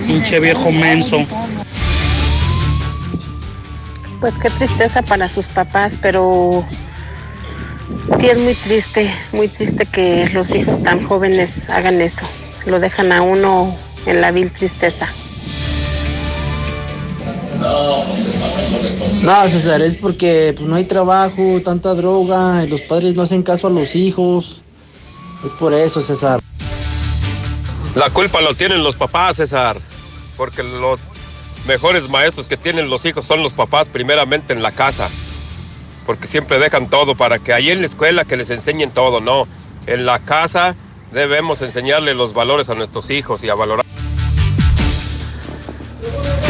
[0.07, 1.25] Pinche viejo menso.
[4.21, 6.65] Pues qué tristeza para sus papás, pero
[8.17, 12.25] sí es muy triste, muy triste que los hijos tan jóvenes hagan eso
[12.65, 15.05] lo dejan a uno en la vil tristeza.
[19.23, 23.41] No, César, es porque pues, no hay trabajo, tanta droga, y los padres no hacen
[23.41, 24.61] caso a los hijos.
[25.45, 26.41] Es por eso, César.
[27.95, 29.77] La culpa lo tienen los papás, César,
[30.35, 31.01] porque los
[31.67, 35.09] mejores maestros que tienen los hijos son los papás primeramente en la casa.
[36.05, 39.47] porque siempre dejan todo para que ahí en la escuela que les enseñen todo, no.
[39.87, 40.75] En la casa
[41.13, 43.85] debemos enseñarle los valores a nuestros hijos y a valorar.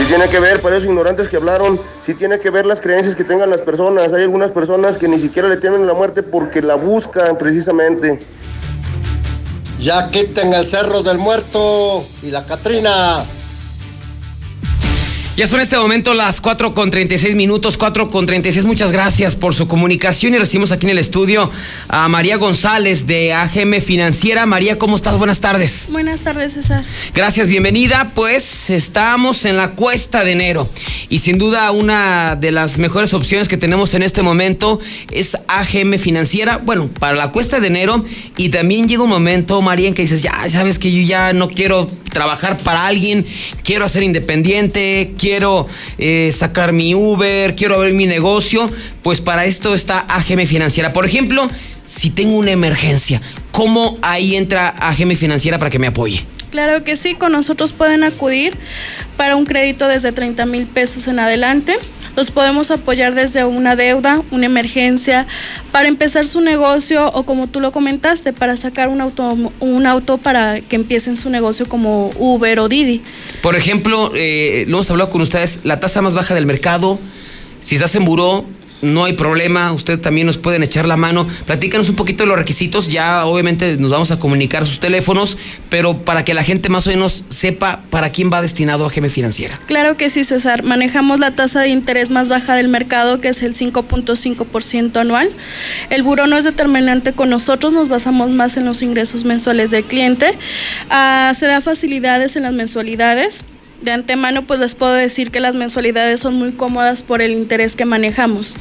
[0.04, 3.16] Sí tiene que ver, para esos ignorantes que hablaron, sí tiene que ver las creencias
[3.16, 4.12] que tengan las personas.
[4.12, 8.20] Hay algunas personas que ni siquiera le temen la muerte porque la buscan precisamente.
[9.80, 13.24] Ya quiten el Cerro del Muerto y la Catrina.
[15.36, 18.66] Ya son en este momento las 4 con 36 minutos, 4 con 36.
[18.66, 21.50] Muchas gracias por su comunicación y recibimos aquí en el estudio
[21.88, 24.46] a María González de AGM Financiera.
[24.46, 25.18] María, ¿cómo estás?
[25.18, 25.88] Buenas tardes.
[25.90, 26.86] Buenas tardes, César.
[27.16, 28.12] Gracias, bienvenida.
[28.14, 30.70] Pues estamos en la cuesta de enero
[31.10, 35.98] y sin duda una de las mejores opciones que tenemos en este momento es AGM
[35.98, 36.58] Financiera.
[36.58, 38.06] Bueno, para la cuesta de enero
[38.38, 41.50] y también llega un momento, María, en que dices, ya sabes que yo ya no
[41.50, 43.26] quiero trabajar para alguien,
[43.64, 45.66] quiero ser independiente quiero
[46.00, 48.70] eh, sacar mi Uber, quiero abrir mi negocio,
[49.04, 50.92] pues para esto está AGM Financiera.
[50.92, 51.48] Por ejemplo,
[51.86, 53.22] si tengo una emergencia,
[53.54, 56.26] ¿cómo ahí entra AGM Financiera para que me apoye?
[56.52, 58.54] Claro que sí, con nosotros pueden acudir
[59.16, 61.74] para un crédito desde 30 mil pesos en adelante.
[62.16, 65.26] Los podemos apoyar desde una deuda, una emergencia,
[65.72, 70.18] para empezar su negocio o como tú lo comentaste, para sacar un auto, un auto
[70.18, 73.02] para que empiecen su negocio como Uber o Didi.
[73.42, 77.00] Por ejemplo, eh, lo hemos hablado con ustedes, la tasa más baja del mercado,
[77.62, 78.46] si estás en buró,
[78.84, 81.28] no hay problema, ustedes también nos pueden echar la mano.
[81.46, 85.38] Platícanos un poquito de los requisitos, ya obviamente nos vamos a comunicar sus teléfonos,
[85.70, 89.10] pero para que la gente más o menos sepa para quién va destinado a GM
[89.10, 89.60] Financiera.
[89.66, 90.64] Claro que sí, César.
[90.64, 95.30] Manejamos la tasa de interés más baja del mercado, que es el 5.5% anual.
[95.90, 99.84] El buro no es determinante con nosotros, nos basamos más en los ingresos mensuales del
[99.84, 100.34] cliente.
[100.90, 103.46] Ah, se da facilidades en las mensualidades
[103.84, 107.76] de antemano pues les puedo decir que las mensualidades son muy cómodas por el interés
[107.76, 108.58] que manejamos.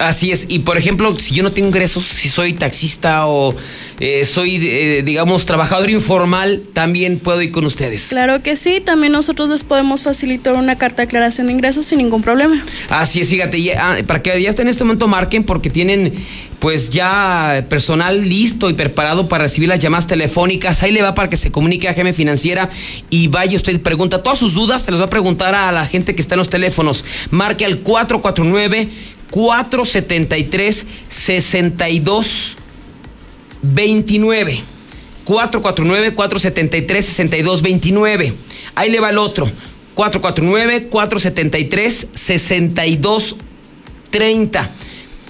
[0.00, 3.54] Así es, y por ejemplo, si yo no tengo ingresos, si soy taxista o
[3.98, 8.06] eh, soy, eh, digamos, trabajador informal, también puedo ir con ustedes.
[8.08, 11.98] Claro que sí, también nosotros les podemos facilitar una carta de aclaración de ingresos sin
[11.98, 12.64] ningún problema.
[12.88, 16.14] Así es, fíjate, ah, para que ya estén en este momento marquen porque tienen
[16.60, 20.82] pues ya personal listo y preparado para recibir las llamadas telefónicas.
[20.82, 22.70] Ahí le va para que se comunique a GM Financiera
[23.08, 26.14] y vaya usted pregunta todas sus dudas, se las va a preguntar a la gente
[26.14, 27.04] que está en los teléfonos.
[27.30, 28.88] Marque al 449
[29.30, 32.56] 473 62
[33.62, 34.60] 29.
[35.24, 38.34] 449 473 62 29.
[38.74, 39.50] Ahí le va el otro.
[39.94, 43.36] 449 473 62
[44.10, 44.74] 30.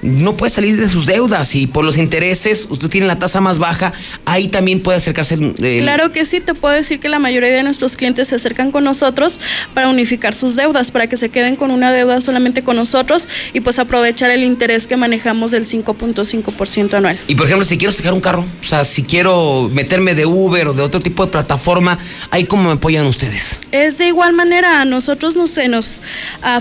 [0.02, 3.58] no puede salir de sus deudas y por los intereses, usted tiene la tasa más
[3.58, 3.94] baja,
[4.26, 5.38] ahí también puede acercarse.
[5.80, 8.84] Claro que sí, te puedo decir que la mayoría de nuestros clientes se acercan con
[8.84, 9.40] nosotros
[9.74, 13.62] para unificar sus deudas, para que se queden con una deuda solamente con nosotros y
[13.62, 17.18] pues aprovechar el interés que manejamos del 5.5% anual.
[17.28, 20.68] Y por ejemplo, si quiero sacar un carro, o sea, si quiero meterme de Uber
[20.68, 21.98] o de otro tipo de plataforma,
[22.30, 23.60] ¿ahí cómo me apoyan ustedes?
[23.72, 26.02] Es de igual manera, a nosotros no se nos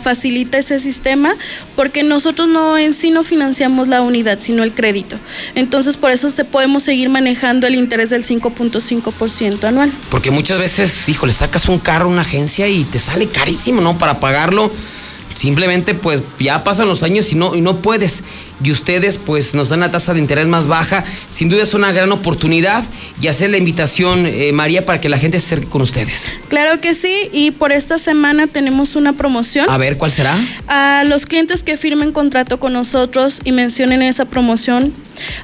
[0.02, 1.34] facilita ese sistema
[1.76, 5.16] porque nosotros no en sí no financiamos la unidad, sino el crédito.
[5.54, 9.92] Entonces, por eso te podemos seguir manejando el interés del 5.5% anual.
[10.10, 13.98] Porque muchas veces, híjole, sacas un carro, una agencia y te sale carísimo, ¿no?
[13.98, 14.70] Para pagarlo
[15.34, 18.22] simplemente pues ya pasan los años y no, y no puedes
[18.62, 21.04] y ustedes pues nos dan la tasa de interés más baja.
[21.30, 22.84] Sin duda es una gran oportunidad
[23.20, 26.32] y hacer la invitación, eh, María, para que la gente se acerque con ustedes.
[26.48, 29.68] Claro que sí, y por esta semana tenemos una promoción.
[29.68, 30.38] A ver, ¿cuál será?
[30.68, 34.92] A los clientes que firmen contrato con nosotros y mencionen esa promoción,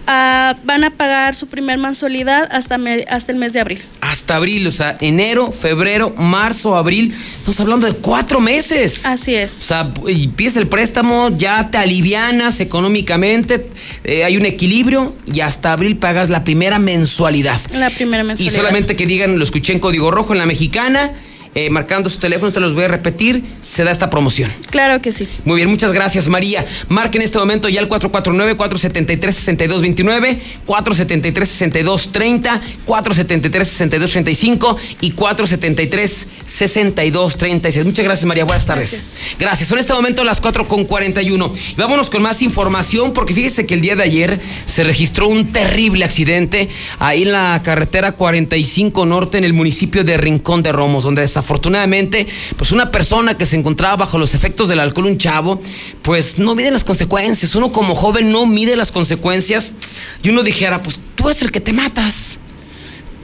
[0.06, 2.78] ah, van a pagar su primer mensualidad hasta,
[3.08, 3.80] hasta el mes de abril.
[4.00, 7.14] Hasta abril, o sea, enero, febrero, marzo, abril.
[7.36, 9.06] Estamos hablando de cuatro meses.
[9.06, 9.60] Así es.
[9.60, 13.66] O sea, y pides el préstamo, ya te alivianas económicamente
[14.04, 17.60] eh, hay un equilibrio y hasta abril pagas la primera mensualidad.
[17.72, 18.52] La primera mensualidad.
[18.52, 21.12] Y solamente que digan, lo escuché en código rojo en la mexicana
[21.54, 24.52] eh, marcando su teléfono, te los voy a repetir, se da esta promoción.
[24.70, 25.28] Claro que sí.
[25.44, 26.64] Muy bien, muchas gracias María.
[26.88, 37.84] Marque en este momento ya el 449-473-6229, 473-6230, 473-6235 y 473-6236.
[37.84, 38.90] Muchas gracias María, buenas tardes.
[38.90, 39.16] Gracias.
[39.38, 39.68] gracias.
[39.68, 41.52] Son en este momento las 4 con 41.
[41.76, 46.04] Vámonos con más información porque fíjese que el día de ayer se registró un terrible
[46.04, 51.22] accidente ahí en la carretera 45 Norte en el municipio de Rincón de Romos, donde
[51.40, 52.26] desafortunadamente
[52.56, 55.60] pues una persona que se encontraba bajo los efectos del alcohol, un chavo,
[56.02, 57.54] pues no mide las consecuencias.
[57.54, 59.74] Uno como joven no mide las consecuencias
[60.22, 62.38] y uno dijera, pues tú eres el que te matas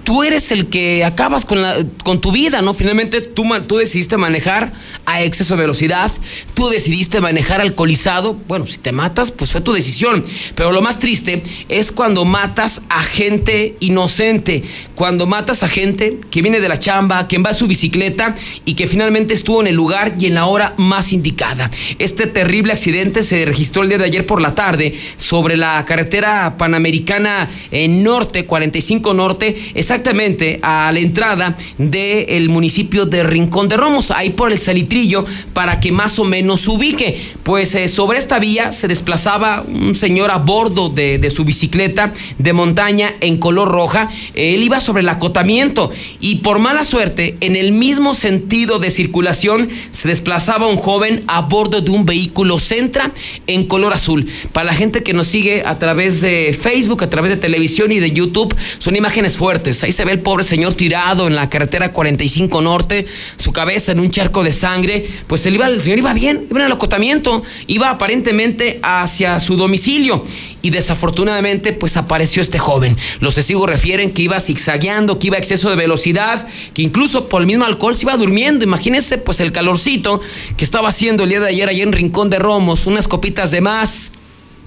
[0.06, 2.74] tú eres el que acabas con, la, con tu vida, ¿no?
[2.74, 4.72] Finalmente tú, tú decidiste manejar
[5.04, 6.12] a exceso de velocidad,
[6.54, 11.00] tú decidiste manejar alcoholizado, bueno, si te matas, pues fue tu decisión, pero lo más
[11.00, 14.62] triste es cuando matas a gente inocente,
[14.94, 18.74] cuando matas a gente que viene de la chamba, quien va a su bicicleta y
[18.74, 21.68] que finalmente estuvo en el lugar y en la hora más indicada.
[21.98, 26.56] Este terrible accidente se registró el día de ayer por la tarde sobre la carretera
[26.56, 29.56] panamericana en norte, 45 norte,
[29.96, 35.80] exactamente a la entrada del municipio de Rincón de Romos, ahí por el salitrillo, para
[35.80, 37.18] que más o menos se ubique.
[37.42, 42.12] Pues eh, sobre esta vía se desplazaba un señor a bordo de, de, su bicicleta
[42.36, 44.10] de montaña en color roja.
[44.34, 49.70] Él iba sobre el acotamiento y por mala suerte, en el mismo sentido de circulación,
[49.92, 53.12] se desplazaba un joven a bordo de un vehículo Centra
[53.46, 54.28] en color azul.
[54.52, 57.98] Para la gente que nos sigue a través de Facebook, a través de televisión y
[57.98, 61.92] de YouTube, son imágenes fuertes Ahí se ve el pobre señor tirado en la carretera
[61.92, 65.08] 45 Norte, su cabeza en un charco de sangre.
[65.28, 70.24] Pues iba, el señor iba bien, iba en el acotamiento, iba aparentemente hacia su domicilio
[70.60, 72.96] y desafortunadamente pues apareció este joven.
[73.20, 77.42] Los testigos refieren que iba zigzagueando, que iba a exceso de velocidad, que incluso por
[77.42, 78.64] el mismo alcohol se iba durmiendo.
[78.64, 80.20] Imagínense pues el calorcito
[80.56, 83.60] que estaba haciendo el día de ayer allá en Rincón de Romos, unas copitas de
[83.60, 84.10] más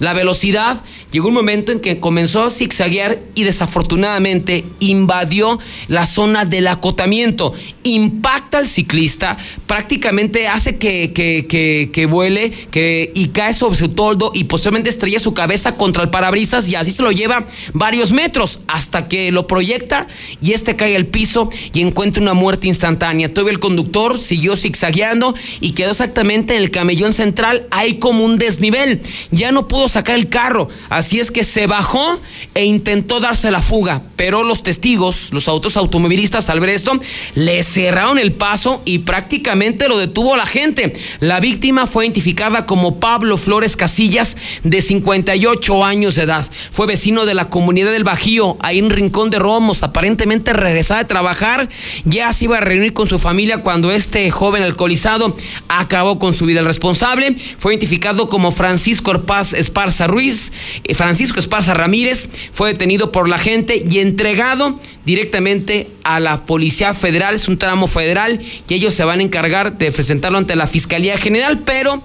[0.00, 0.82] la velocidad,
[1.12, 5.58] llegó un momento en que comenzó a zigzaguear y desafortunadamente invadió
[5.88, 7.52] la zona del acotamiento.
[7.84, 9.36] Impacta al ciclista,
[9.66, 15.20] prácticamente hace que, que, que, vuele que, y cae sobre su toldo y posteriormente estrella
[15.20, 19.46] su cabeza contra el parabrisas y así se lo lleva varios metros hasta que lo
[19.46, 20.06] proyecta
[20.40, 23.32] y este cae al piso y encuentra una muerte instantánea.
[23.32, 28.38] Todavía el conductor siguió zigzagueando y quedó exactamente en el camellón central, ahí como un
[28.38, 29.02] desnivel.
[29.30, 30.68] Ya no pudo sacar el carro.
[30.88, 32.18] Así es que se bajó
[32.54, 34.02] e intentó darse la fuga.
[34.16, 36.98] Pero los testigos, los autos automovilistas al ver esto,
[37.34, 40.92] le cerraron el paso y prácticamente lo detuvo la gente.
[41.20, 46.46] La víctima fue identificada como Pablo Flores Casillas, de 58 años de edad.
[46.70, 49.82] Fue vecino de la comunidad del Bajío, ahí en Rincón de Romos.
[49.82, 51.68] Aparentemente regresaba de trabajar.
[52.04, 55.36] Ya se iba a reunir con su familia cuando este joven alcoholizado
[55.68, 56.60] acabó con su vida.
[56.60, 60.52] El responsable fue identificado como Francisco Paz Esparza Ruiz.
[60.84, 66.92] Eh, Francisco Esparza Ramírez fue detenido por la gente y entregado directamente a la Policía
[66.92, 67.34] Federal.
[67.34, 71.16] Es un tramo federal y ellos se van a encargar de presentarlo ante la Fiscalía
[71.16, 72.02] General, pero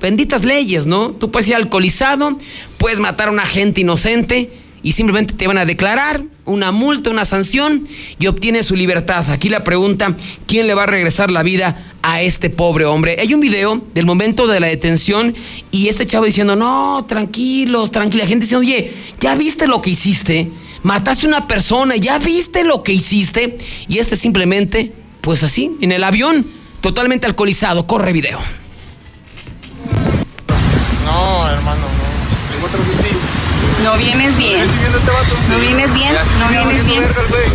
[0.00, 1.10] benditas leyes, ¿no?
[1.10, 2.38] Tú puedes ir alcoholizado,
[2.78, 4.50] puedes matar a una gente inocente
[4.86, 7.88] y simplemente te van a declarar una multa, una sanción
[8.20, 9.28] y obtienes su libertad.
[9.30, 10.14] Aquí la pregunta,
[10.46, 13.16] ¿quién le va a regresar la vida a este pobre hombre?
[13.18, 15.34] Hay un video del momento de la detención
[15.72, 18.28] y este chavo diciendo, no, tranquilos, tranquila.
[18.28, 20.52] gente diciendo, oye, ¿ya viste lo que hiciste?
[20.84, 23.58] Mataste a una persona, ¿ya viste lo que hiciste?
[23.88, 26.46] Y este simplemente, pues así, en el avión,
[26.80, 27.88] totalmente alcoholizado.
[27.88, 28.38] Corre video.
[31.04, 32.06] No, hermano, no.
[33.78, 34.60] Otro no vienes bien.
[34.60, 34.76] Este
[35.48, 37.02] no vienes bien, no vienes bien.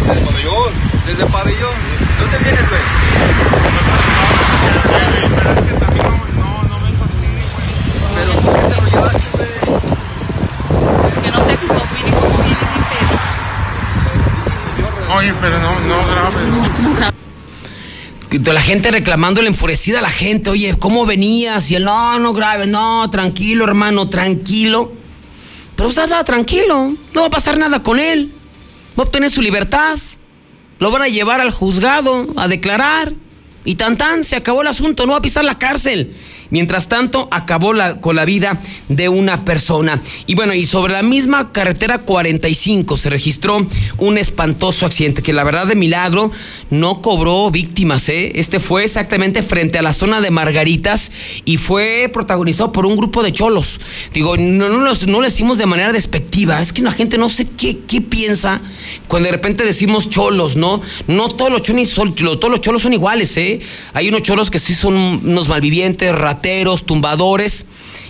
[0.05, 0.71] Cuando yo,
[1.05, 1.73] desde el pabellón,
[2.19, 2.81] ¿dónde vienes, güey?
[5.35, 7.69] Pero es que también no, no, me güey.
[8.15, 9.49] Pero ¿por qué te lo llevaste, güey?
[11.23, 12.63] Que no te explico cómo vienes
[15.05, 16.61] en Oye, pero no, no grave, no.
[18.53, 21.69] La gente reclamándole enfurecida a la gente, oye, ¿cómo venías?
[21.71, 25.00] Y él, no, no grave, no, tranquilo, hermano, tranquilo.
[25.81, 28.31] Pero usted está tranquilo, no va a pasar nada con él.
[28.95, 29.97] Va a obtener su libertad.
[30.77, 33.13] Lo van a llevar al juzgado a declarar.
[33.65, 36.15] Y tan tan, se acabó el asunto, no va a pisar la cárcel.
[36.51, 40.01] Mientras tanto, acabó con la vida de una persona.
[40.27, 43.65] Y bueno, y sobre la misma carretera 45 se registró
[43.97, 46.31] un espantoso accidente que la verdad de milagro
[46.69, 48.07] no cobró víctimas.
[48.09, 48.33] ¿eh?
[48.35, 51.11] Este fue exactamente frente a la zona de Margaritas
[51.45, 53.79] y fue protagonizado por un grupo de cholos.
[54.13, 56.61] Digo, no, no, los- no lo decimos de manera despectiva.
[56.61, 58.61] Es que la gente no sé qué, qué piensa
[59.07, 60.81] cuando de repente decimos cholos, ¿no?
[61.07, 63.59] No todos los cholos todos los cholos son iguales, ¿eh?
[63.93, 66.13] Hay unos cholos que sí son unos malvivientes,
[66.85, 67.65] tumbadores.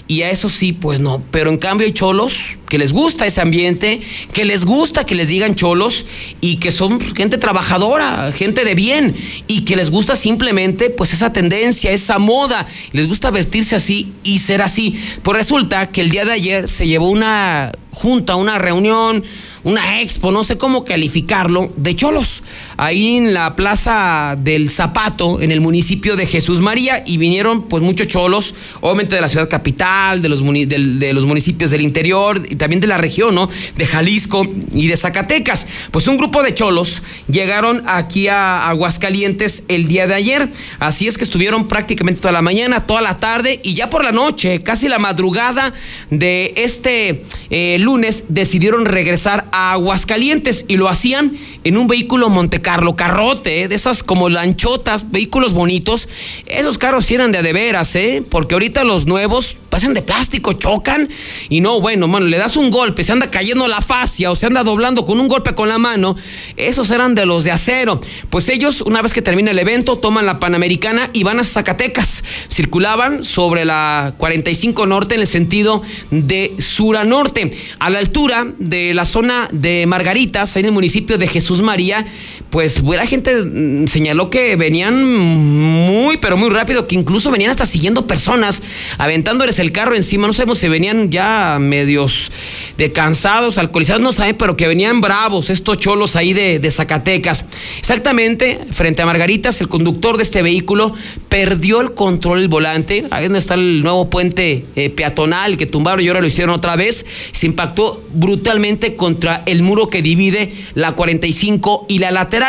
[0.08, 1.24] Y a eso sí, pues no.
[1.32, 4.02] Pero en cambio hay cholos que les gusta ese ambiente,
[4.34, 6.06] que les gusta que les digan cholos
[6.42, 9.16] y que son gente trabajadora, gente de bien
[9.48, 12.68] y que les gusta simplemente pues esa tendencia, esa moda.
[12.92, 15.00] Les gusta vestirse así y ser así.
[15.24, 19.24] Pues resulta que el día de ayer se llevó una junta, una reunión,
[19.64, 22.42] una expo, no sé cómo calificarlo, de cholos,
[22.78, 27.84] ahí en la Plaza del Zapato, en el municipio de Jesús María, y vinieron pues
[27.84, 32.56] muchos cholos, obviamente de la ciudad capital, de los, de los municipios del interior, y
[32.56, 33.50] también de la región, ¿no?
[33.76, 35.68] De Jalisco y de Zacatecas.
[35.92, 41.18] Pues un grupo de cholos llegaron aquí a Aguascalientes el día de ayer, así es
[41.18, 44.88] que estuvieron prácticamente toda la mañana, toda la tarde, y ya por la noche, casi
[44.88, 45.74] la madrugada
[46.10, 52.96] de este eh, lunes, decidieron regresar a Aguascalientes y lo hacían en un vehículo Montecarlo,
[52.96, 53.68] carrote, ¿eh?
[53.68, 56.08] de esas como lanchotas, vehículos bonitos.
[56.46, 58.24] Esos carros sí eran de de veras, ¿eh?
[58.28, 61.10] Porque ahorita los nuevos pasan de plástico, chocan
[61.50, 64.46] y no, bueno, mano, le das un golpe, se anda cayendo la fascia o se
[64.46, 66.16] anda doblando con un golpe con la mano.
[66.58, 68.02] Esos eran de los de acero.
[68.30, 72.24] Pues ellos, una vez que termina el evento, toman la Panamericana y van a Zacatecas.
[72.50, 77.52] Circulaban sobre la 45 Norte en el sentido de sur a norte.
[77.80, 82.06] A la altura de la zona de Margaritas, ahí en el municipio de Jesús María,
[82.52, 87.66] pues buena gente mm, señaló que venían muy, pero muy rápido, que incluso venían hasta
[87.66, 88.62] siguiendo personas,
[88.98, 90.28] aventándoles el carro encima.
[90.28, 92.30] No sabemos si venían ya medios
[92.78, 97.46] de cansados, alcoholizados, no saben, pero que venían bravos estos cholos ahí de, Zacatecas.
[97.80, 100.94] Exactamente, frente a Margaritas, el conductor de este vehículo
[101.30, 103.06] perdió el control del volante.
[103.12, 106.76] Ahí donde está el nuevo puente eh, peatonal que tumbaron y ahora lo hicieron otra
[106.76, 107.06] vez.
[107.32, 112.41] Se impactó brutalmente contra el muro que divide la 45 y la lateral.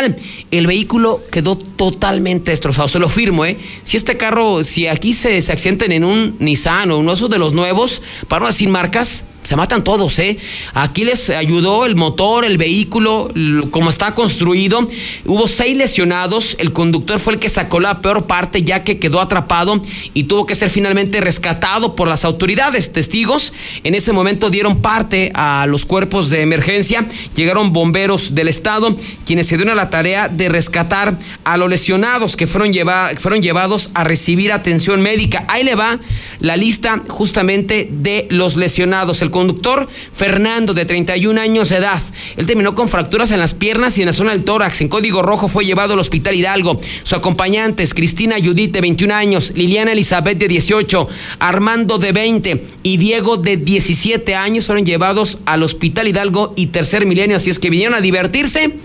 [0.51, 2.88] El vehículo quedó totalmente destrozado.
[2.88, 3.59] Se lo firmo, ¿eh?
[3.82, 7.53] Si este carro, si aquí se, se accidenten en un Nissan o uno de los
[7.53, 10.38] nuevos, para decir marcas, se matan todos, ¿eh?
[10.72, 13.30] Aquí les ayudó el motor, el vehículo,
[13.70, 14.88] como está construido.
[15.24, 16.57] Hubo seis lesionados.
[16.59, 19.82] El conductor fue el que sacó la peor parte, ya que quedó atrapado
[20.14, 22.93] y tuvo que ser finalmente rescatado por las autoridades.
[22.93, 27.09] Testigos en ese momento dieron parte a los cuerpos de emergencia.
[27.34, 28.95] Llegaron bomberos del estado,
[29.26, 33.43] quienes se dieron a la tarea de rescatar a los lesionados que fueron, lleva- fueron
[33.43, 35.45] llevados a recibir atención médica.
[35.49, 35.99] Ahí le va
[36.38, 39.20] la lista justamente de los lesionados.
[39.22, 42.01] El conductor, Fernando, de 31 años de edad.
[42.37, 44.80] Él terminó con fracturas en las piernas y en la zona del tórax.
[44.80, 46.80] En código rojo fue llevado al hospital Hidalgo.
[47.03, 51.09] Sus acompañantes, Cristina Judith, de 21 años, Liliana Elizabeth, de 18,
[51.41, 57.07] Armando, de 20 y Diego, de 17 años, fueron llevados al hospital Hidalgo y Tercer
[57.07, 57.37] Milenio.
[57.37, 58.76] Así es que vinieron a divertirse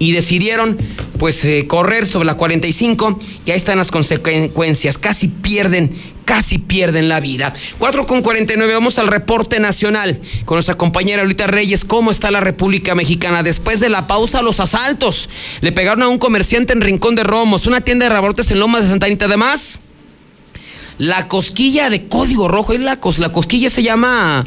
[0.00, 0.76] y decidieron
[1.18, 4.96] pues eh, correr sobre la 45 y ahí están las consecuencias.
[4.96, 5.90] Casi pierden,
[6.24, 7.52] casi pierden la vida.
[7.78, 11.84] 4 con 49, vamos al reporte nacional con nuestra compañera Lolita Reyes.
[11.84, 13.42] ¿Cómo está la República Mexicana?
[13.42, 15.28] Después de la pausa, los asaltos.
[15.60, 18.84] Le pegaron a un comerciante en Rincón de Romos, una tienda de rabarrotes en Lomas
[18.84, 19.26] de Santa Anita.
[19.26, 19.80] Además,
[20.96, 24.46] la cosquilla de código rojo, y la, cos- la cosquilla se llama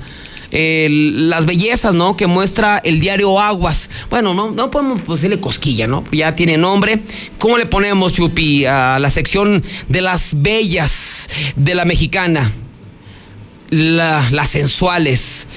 [0.55, 2.15] las bellezas, ¿no?
[2.15, 3.89] Que muestra el diario Aguas.
[4.09, 6.03] Bueno, no, no podemos pues, decirle cosquilla, ¿no?
[6.11, 6.99] Ya tiene nombre.
[7.39, 12.51] ¿Cómo le ponemos, Chupi, a la sección de las bellas de la mexicana?
[13.69, 15.47] La- las sensuales.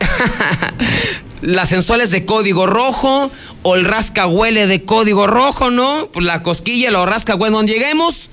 [1.42, 3.30] las sensuales de código rojo
[3.62, 6.08] o el rascahuele de código rojo, ¿no?
[6.12, 8.30] Pues la cosquilla, lo rascahuele, donde lleguemos.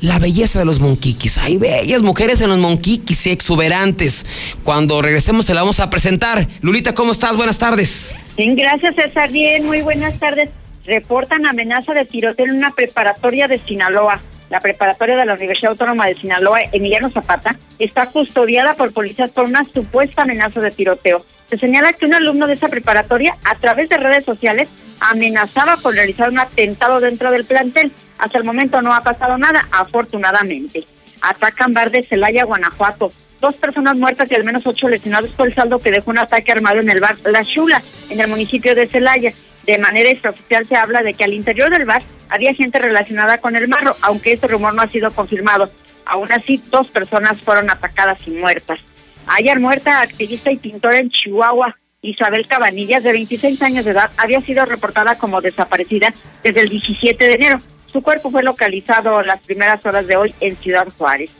[0.00, 1.38] La belleza de los monquiquis.
[1.38, 4.26] Hay bellas mujeres en los monquiquis y exuberantes.
[4.62, 6.46] Cuando regresemos se la vamos a presentar.
[6.60, 7.36] Lulita, ¿cómo estás?
[7.36, 8.14] Buenas tardes.
[8.36, 9.30] Bien, gracias César.
[9.30, 10.50] Bien, muy buenas tardes.
[10.84, 14.20] Reportan amenaza de tiroteo en una preparatoria de Sinaloa.
[14.50, 19.46] La preparatoria de la Universidad Autónoma de Sinaloa, Emiliano Zapata, está custodiada por policías por
[19.46, 21.24] una supuesta amenaza de tiroteo.
[21.48, 24.68] Se señala que un alumno de esa preparatoria, a través de redes sociales,
[25.00, 27.92] amenazaba con realizar un atentado dentro del plantel.
[28.18, 30.84] Hasta el momento no ha pasado nada, afortunadamente.
[31.20, 33.12] Atacan bar de Celaya, Guanajuato.
[33.40, 36.52] Dos personas muertas y al menos ocho lesionados por el saldo que dejó un ataque
[36.52, 39.32] armado en el bar La Chula, en el municipio de Celaya.
[39.66, 43.56] De manera extraoficial se habla de que al interior del bar había gente relacionada con
[43.56, 45.70] el marro, aunque este rumor no ha sido confirmado.
[46.06, 48.80] Aún así, dos personas fueron atacadas y muertas.
[49.26, 54.40] Ayer muerta, activista y pintora en Chihuahua, Isabel Cabanillas, de 26 años de edad, había
[54.40, 56.12] sido reportada como desaparecida
[56.42, 57.58] desde el 17 de enero.
[57.90, 61.30] Su cuerpo fue localizado las primeras horas de hoy en Ciudad Juárez.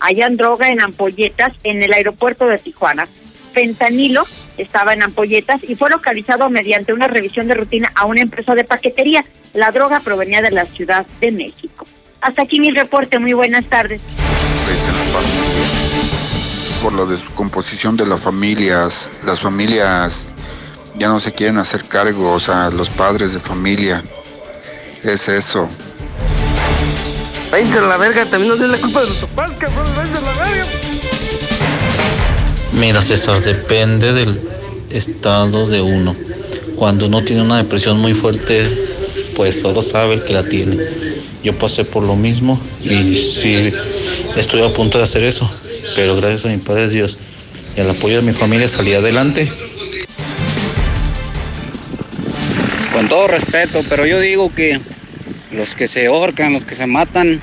[0.00, 3.06] Hayan droga en ampolletas en el aeropuerto de Tijuana.
[3.52, 4.24] Fentanilo
[4.56, 8.64] estaba en ampolletas y fue localizado mediante una revisión de rutina a una empresa de
[8.64, 9.24] paquetería.
[9.52, 11.86] La droga provenía de la Ciudad de México.
[12.20, 13.18] Hasta aquí mi reporte.
[13.18, 14.02] Muy buenas tardes.
[16.84, 19.10] Por la descomposición de las familias.
[19.24, 20.26] Las familias
[20.98, 24.04] ya no se quieren hacer cargo, o sea, los padres de familia.
[25.02, 25.66] Es eso.
[27.50, 30.20] Váyanse a la verga, también no es la culpa de los papás, cabrón, váyanse a
[30.20, 30.66] la verga.
[32.72, 34.38] Mira, César, depende del
[34.90, 36.14] estado de uno.
[36.76, 38.68] Cuando uno tiene una depresión muy fuerte,
[39.36, 40.76] pues solo sabe el que la tiene.
[41.44, 43.70] Yo pasé por lo mismo y sí,
[44.34, 45.48] estoy a punto de hacer eso,
[45.94, 47.18] pero gracias a mi Padre Dios
[47.76, 49.52] y al apoyo de mi familia salí adelante.
[52.94, 54.80] Con todo respeto, pero yo digo que
[55.52, 57.42] los que se ahorcan, los que se matan,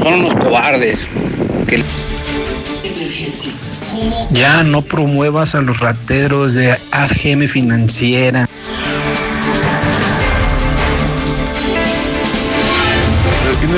[0.00, 1.08] son los cobardes.
[1.66, 1.82] Que...
[4.30, 8.48] Ya no promuevas a los rateros de AGM Financiera.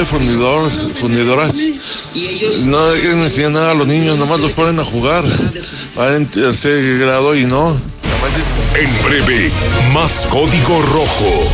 [0.02, 1.54] Tiene fundidor, fundidoras.
[2.64, 5.22] No quieren enseñar nada a los niños, nomás los ponen a jugar.
[5.94, 7.68] Van en tercer grado y no.
[8.74, 9.52] En breve,
[9.92, 11.52] más código rojo.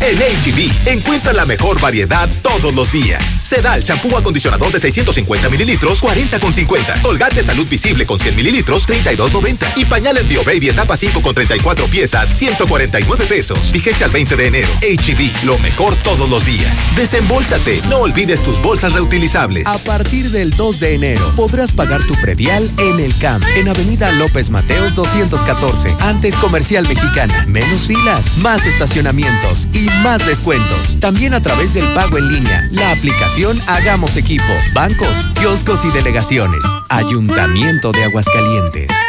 [0.00, 3.39] En HB, encuentra la mejor variedad todos los días.
[3.50, 7.02] Sedal, champú acondicionador de 650 mililitros, 40,50.
[7.02, 9.66] Colgate Salud Visible con 100 mililitros, 32,90.
[9.74, 13.72] Y pañales Bio Baby etapa 5 con 34 piezas, 149 pesos.
[13.72, 14.68] Vigencia al 20 de enero.
[14.82, 16.78] HB, lo mejor todos los días.
[16.94, 19.66] Desembolsate, no olvides tus bolsas reutilizables.
[19.66, 24.12] A partir del 2 de enero, podrás pagar tu predial en el CAMP, en Avenida
[24.12, 27.46] López Mateos 214, antes Comercial Mexicana.
[27.48, 31.00] Menos filas, más estacionamientos y más descuentos.
[31.00, 36.60] También a través del pago en línea, la aplicación Hagamos Equipo, bancos, kioscos y delegaciones.
[36.90, 38.99] Ayuntamiento de Aguascalientes.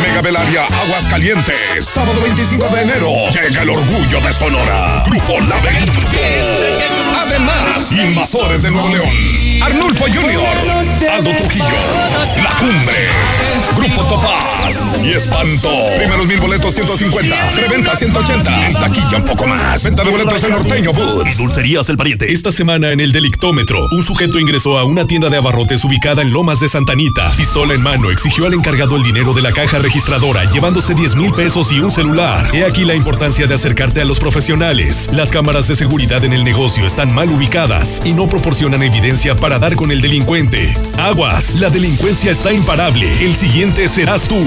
[0.00, 5.02] Mega Belaria Aguascalientes, sábado 25 de enero, llega el orgullo de Sonora.
[5.06, 5.56] Grupo La
[7.20, 9.08] Además, Invasores de Nuevo León,
[9.62, 10.46] Arnulfo Junior,
[11.10, 11.64] Aldo Trujillo,
[12.42, 13.08] La Cumbre,
[13.76, 15.70] Grupo Topaz y Espanto.
[15.96, 19.82] Primeros mil boletos 150, reventa 180, en taquilla un poco más.
[19.82, 21.36] Venta de boletos en Norteño Boots.
[21.36, 22.32] Dulcerías El Pariente.
[22.32, 26.32] Esta semana en el Delictómetro, un sujeto ingresó a una tienda de abarrotes ubicada en
[26.32, 27.30] Lomas de Santanita.
[27.36, 31.30] Pistola en mano, exigió al encargado el dinero de la caja registradora, llevándose 10 mil
[31.30, 32.48] pesos y un celular.
[32.54, 35.10] He aquí la importancia de acercarte a los profesionales.
[35.12, 39.58] Las cámaras de seguridad en el negocio están mal ubicadas y no proporcionan evidencia para
[39.58, 40.74] dar con el delincuente.
[40.98, 43.12] Aguas, la delincuencia está imparable.
[43.22, 44.42] El siguiente serás tú.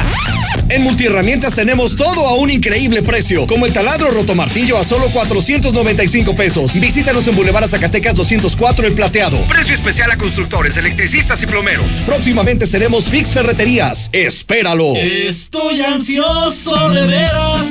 [0.70, 6.36] En Multiherramientas tenemos todo a un increíble precio, como el taladro rotomartillo a solo 495
[6.36, 6.78] pesos.
[6.80, 9.40] Visítanos en Boulevard Zacatecas 204 El Plateado.
[9.48, 12.04] Precio especial a constructores, electricistas y plomeros.
[12.06, 14.10] Próximamente seremos Fix Ferreterías.
[14.12, 14.94] Espéralo.
[14.96, 17.66] Estoy ansioso de veras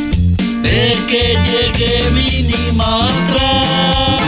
[0.62, 3.62] de que llegue Minimatra.
[4.18, 4.26] Para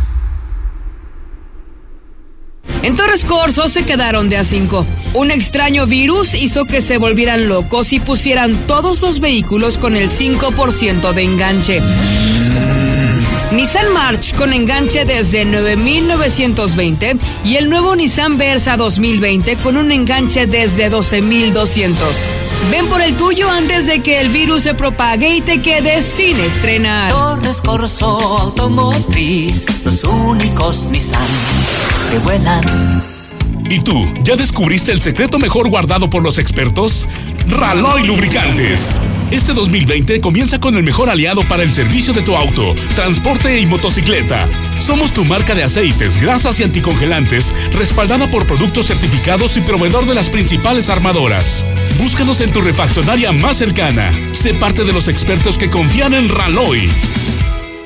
[2.84, 4.86] En Torres Corso se quedaron de a cinco.
[5.14, 10.10] Un extraño virus hizo que se volvieran locos y pusieran todos los vehículos con el
[10.10, 11.82] 5% de enganche.
[13.54, 20.46] Nissan March con enganche desde 9.920 y el nuevo Nissan Versa 2020 con un enganche
[20.46, 21.96] desde 12.200.
[22.70, 26.38] Ven por el tuyo antes de que el virus se propague y te quedes sin
[26.40, 27.12] estrenar.
[27.12, 28.08] Torres Corso
[28.40, 31.22] Automotriz, los únicos Nissan
[33.70, 37.08] ¿Y tú, ya descubriste el secreto mejor guardado por los expertos?
[37.48, 39.02] Raloy Lubricantes.
[39.32, 43.66] Este 2020 comienza con el mejor aliado para el servicio de tu auto, transporte y
[43.66, 44.48] motocicleta.
[44.80, 50.14] Somos tu marca de aceites, grasas y anticongelantes, respaldada por productos certificados y proveedor de
[50.14, 51.66] las principales armadoras.
[51.98, 54.12] Búscanos en tu refaccionaria más cercana.
[54.34, 56.90] Sé parte de los expertos que confían en Raloy.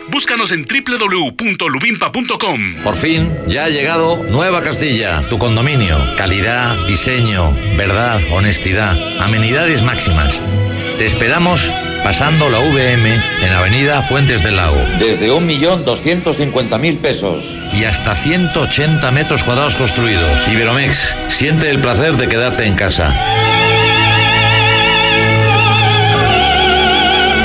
[0.09, 2.75] Búscanos en www.lubimpa.com.
[2.83, 5.99] Por fin, ya ha llegado Nueva Castilla, tu condominio.
[6.15, 10.39] Calidad, diseño, verdad, honestidad, amenidades máximas.
[10.97, 11.71] Te esperamos
[12.03, 14.79] pasando la VM en Avenida Fuentes del Lago.
[14.99, 17.43] Desde 1.250.000 pesos.
[17.73, 20.47] Y hasta 180 metros cuadrados construidos.
[20.47, 23.13] Iberomex, siente el placer de quedarte en casa.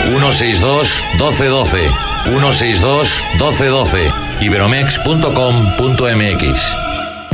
[0.08, 4.10] 162 1212 162 1212
[4.40, 6.82] iberomex.com.mx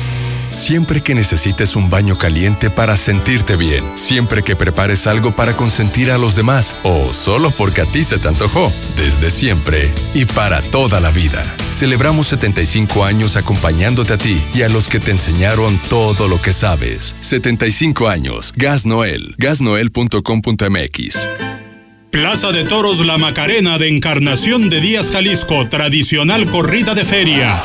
[0.51, 6.11] Siempre que necesites un baño caliente para sentirte bien, siempre que prepares algo para consentir
[6.11, 10.61] a los demás o solo porque a ti se te antojó, desde siempre y para
[10.61, 11.41] toda la vida.
[11.71, 16.51] Celebramos 75 años acompañándote a ti y a los que te enseñaron todo lo que
[16.51, 17.15] sabes.
[17.21, 18.53] 75 años.
[18.57, 19.35] Gas Noel.
[19.37, 21.29] Gasnoel.com.mx.
[22.11, 27.63] Plaza de Toros La Macarena de Encarnación de Díaz Jalisco, tradicional corrida de feria.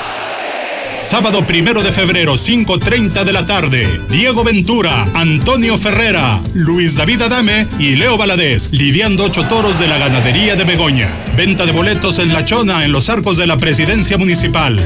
[1.01, 3.89] Sábado primero de febrero, 5.30 de la tarde.
[4.09, 9.99] Diego Ventura, Antonio Ferrera, Luis David Adame y Leo Valadez, lidiando ocho toros de la
[9.99, 11.11] ganadería de Begoña.
[11.37, 14.77] Venta de boletos en La Chona, en los arcos de la presidencia municipal.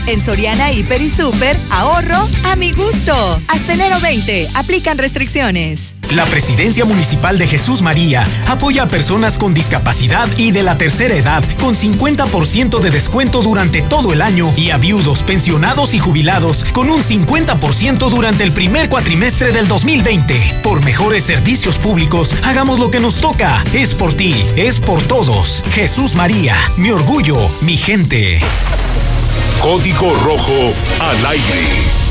[0.07, 3.39] En Soriana Hiper y Super, ahorro a mi gusto.
[3.49, 5.95] Hasta enero 20, aplican restricciones.
[6.11, 11.15] La Presidencia Municipal de Jesús María apoya a personas con discapacidad y de la tercera
[11.15, 16.65] edad con 50% de descuento durante todo el año y a viudos, pensionados y jubilados
[16.73, 20.61] con un 50% durante el primer cuatrimestre del 2020.
[20.65, 23.63] Por mejores servicios públicos, hagamos lo que nos toca.
[23.73, 25.63] Es por ti, es por todos.
[25.73, 28.41] Jesús María, mi orgullo, mi gente.
[29.63, 32.10] Código Rojo al aire.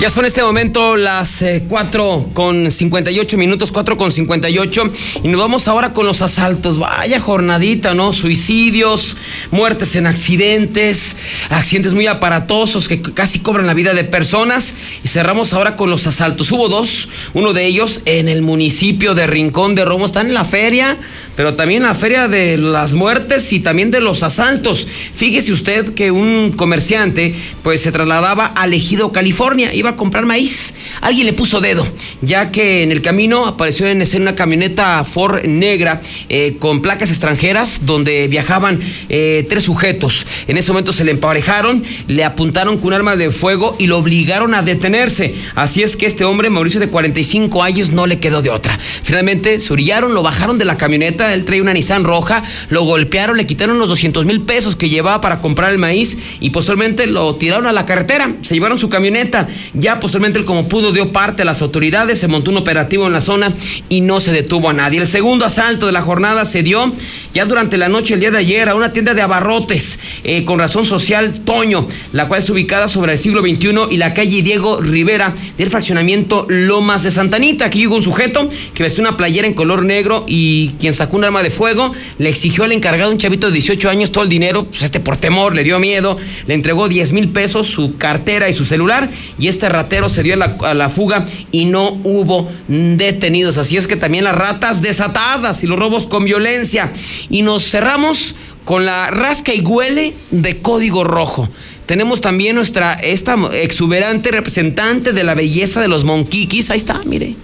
[0.00, 4.90] Ya son en este momento las eh, 4 con 58 minutos, 4 con 58.
[5.24, 6.78] Y nos vamos ahora con los asaltos.
[6.78, 8.14] Vaya jornadita, ¿no?
[8.14, 9.18] Suicidios,
[9.50, 11.18] muertes en accidentes,
[11.50, 14.74] accidentes muy aparatosos que casi cobran la vida de personas.
[15.04, 16.50] Y cerramos ahora con los asaltos.
[16.50, 20.06] Hubo dos, uno de ellos en el municipio de Rincón de Romo.
[20.06, 20.96] Están en la feria,
[21.36, 24.88] pero también en la feria de las muertes y también de los asaltos.
[25.14, 29.74] Fíjese usted que un comerciante pues se trasladaba al Ejido, California.
[29.74, 30.74] Iba a comprar maíz.
[31.00, 31.86] Alguien le puso dedo,
[32.20, 37.10] ya que en el camino apareció en escena una camioneta Ford negra eh, con placas
[37.10, 40.26] extranjeras donde viajaban eh, tres sujetos.
[40.46, 43.98] En ese momento se le emparejaron, le apuntaron con un arma de fuego y lo
[43.98, 45.34] obligaron a detenerse.
[45.54, 48.78] Así es que este hombre, Mauricio de 45 años, no le quedó de otra.
[49.02, 53.36] Finalmente se orillaron, lo bajaron de la camioneta, él traía una Nissan roja, lo golpearon,
[53.36, 57.34] le quitaron los 200 mil pesos que llevaba para comprar el maíz y posteriormente lo
[57.36, 59.48] tiraron a la carretera, se llevaron su camioneta
[59.80, 63.12] Ya posteriormente él como pudo dio parte a las autoridades, se montó un operativo en
[63.12, 63.54] la zona
[63.88, 65.00] y no se detuvo a nadie.
[65.00, 66.90] El segundo asalto de la jornada se dio
[67.32, 70.58] ya durante la noche el día de ayer a una tienda de abarrotes eh, con
[70.58, 74.80] razón social Toño, la cual es ubicada sobre el siglo XXI y la calle Diego
[74.80, 77.66] Rivera del fraccionamiento Lomas de Santanita.
[77.66, 81.24] Aquí llegó un sujeto que vestía una playera en color negro y quien sacó un
[81.24, 84.64] arma de fuego le exigió al encargado, un chavito de 18 años, todo el dinero,
[84.64, 88.54] pues este por temor, le dio miedo, le entregó 10 mil pesos, su cartera y
[88.54, 89.08] su celular
[89.38, 93.56] y este ratero se dio a la, a la fuga y no hubo detenidos.
[93.56, 96.92] Así es que también las ratas desatadas y los robos con violencia.
[97.30, 101.48] Y nos cerramos con la rasca y huele de código rojo.
[101.86, 106.70] Tenemos también nuestra, esta exuberante representante de la belleza de los monquiquis.
[106.70, 107.34] Ahí está, mire.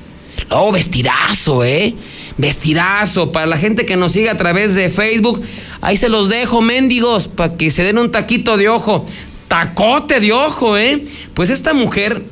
[0.51, 1.95] Oh, vestidazo, ¿eh?
[2.37, 3.33] Vestidazo.
[3.33, 5.43] Para la gente que nos sigue a través de Facebook,
[5.81, 9.05] ahí se los dejo, mendigos, para que se den un taquito de ojo.
[9.49, 11.05] Tacote de ojo, ¿eh?
[11.35, 12.25] Pues esta mujer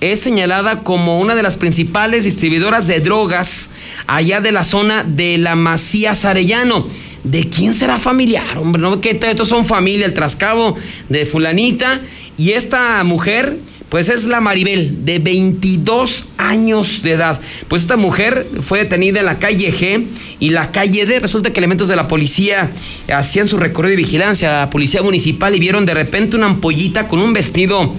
[0.00, 3.70] es señalada como una de las principales distribuidoras de drogas
[4.06, 6.86] allá de la zona de la Macías Arellano.
[7.22, 8.56] ¿De quién será familiar?
[8.58, 10.76] Hombre, no que estos son familia, el trascabo
[11.10, 12.00] de fulanita.
[12.38, 13.58] Y esta mujer,
[13.90, 17.40] pues es la Maribel, de 22 años de edad.
[17.66, 20.06] Pues esta mujer fue detenida en la calle G
[20.38, 21.18] y la calle D.
[21.18, 22.70] Resulta que elementos de la policía
[23.12, 27.18] hacían su recorrido de vigilancia, la policía municipal, y vieron de repente una ampollita con
[27.18, 27.92] un vestido,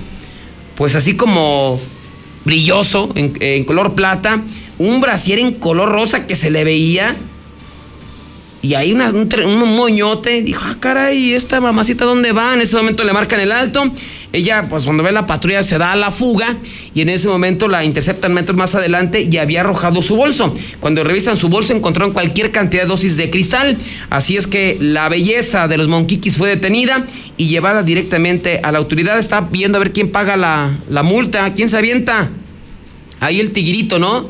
[0.75, 1.77] pues así como
[2.45, 4.43] brilloso, en, color plata,
[4.77, 7.17] un brasier en color rosa que se le veía
[8.63, 12.53] y ahí un, un, moñote, dijo, ah, caray, ¿esta mamacita dónde va?
[12.53, 13.91] En ese momento le marcan el alto.
[14.33, 16.57] Ella, pues cuando ve la patrulla, se da a la fuga
[16.93, 20.53] y en ese momento la interceptan metros más adelante y había arrojado su bolso.
[20.79, 23.77] Cuando revisan su bolso encontraron cualquier cantidad de dosis de cristal.
[24.09, 27.05] Así es que la belleza de los monquiquis fue detenida
[27.35, 29.19] y llevada directamente a la autoridad.
[29.19, 32.29] Está viendo a ver quién paga la, la multa, quién se avienta.
[33.19, 34.29] Ahí el tigrito, ¿no?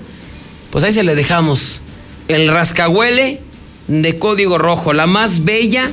[0.71, 1.81] Pues ahí se le dejamos.
[2.27, 3.41] El rascahuele
[3.87, 5.91] de código rojo, la más bella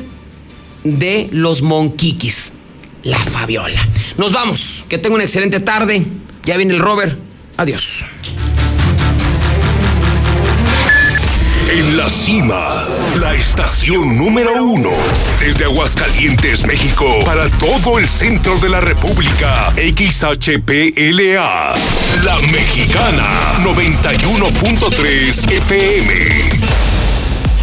[0.85, 2.53] de los monquiquis,
[3.09, 3.87] la Fabiola.
[4.17, 6.05] Nos vamos, que tenga una excelente tarde.
[6.45, 7.19] Ya viene el Robert.
[7.57, 8.05] Adiós.
[11.71, 12.87] En la cima,
[13.21, 14.91] la estación número uno.
[15.39, 19.73] Desde Aguascalientes, México, para todo el centro de la República.
[19.77, 21.75] XHPLA.
[22.25, 26.58] La Mexicana, 91.3 FM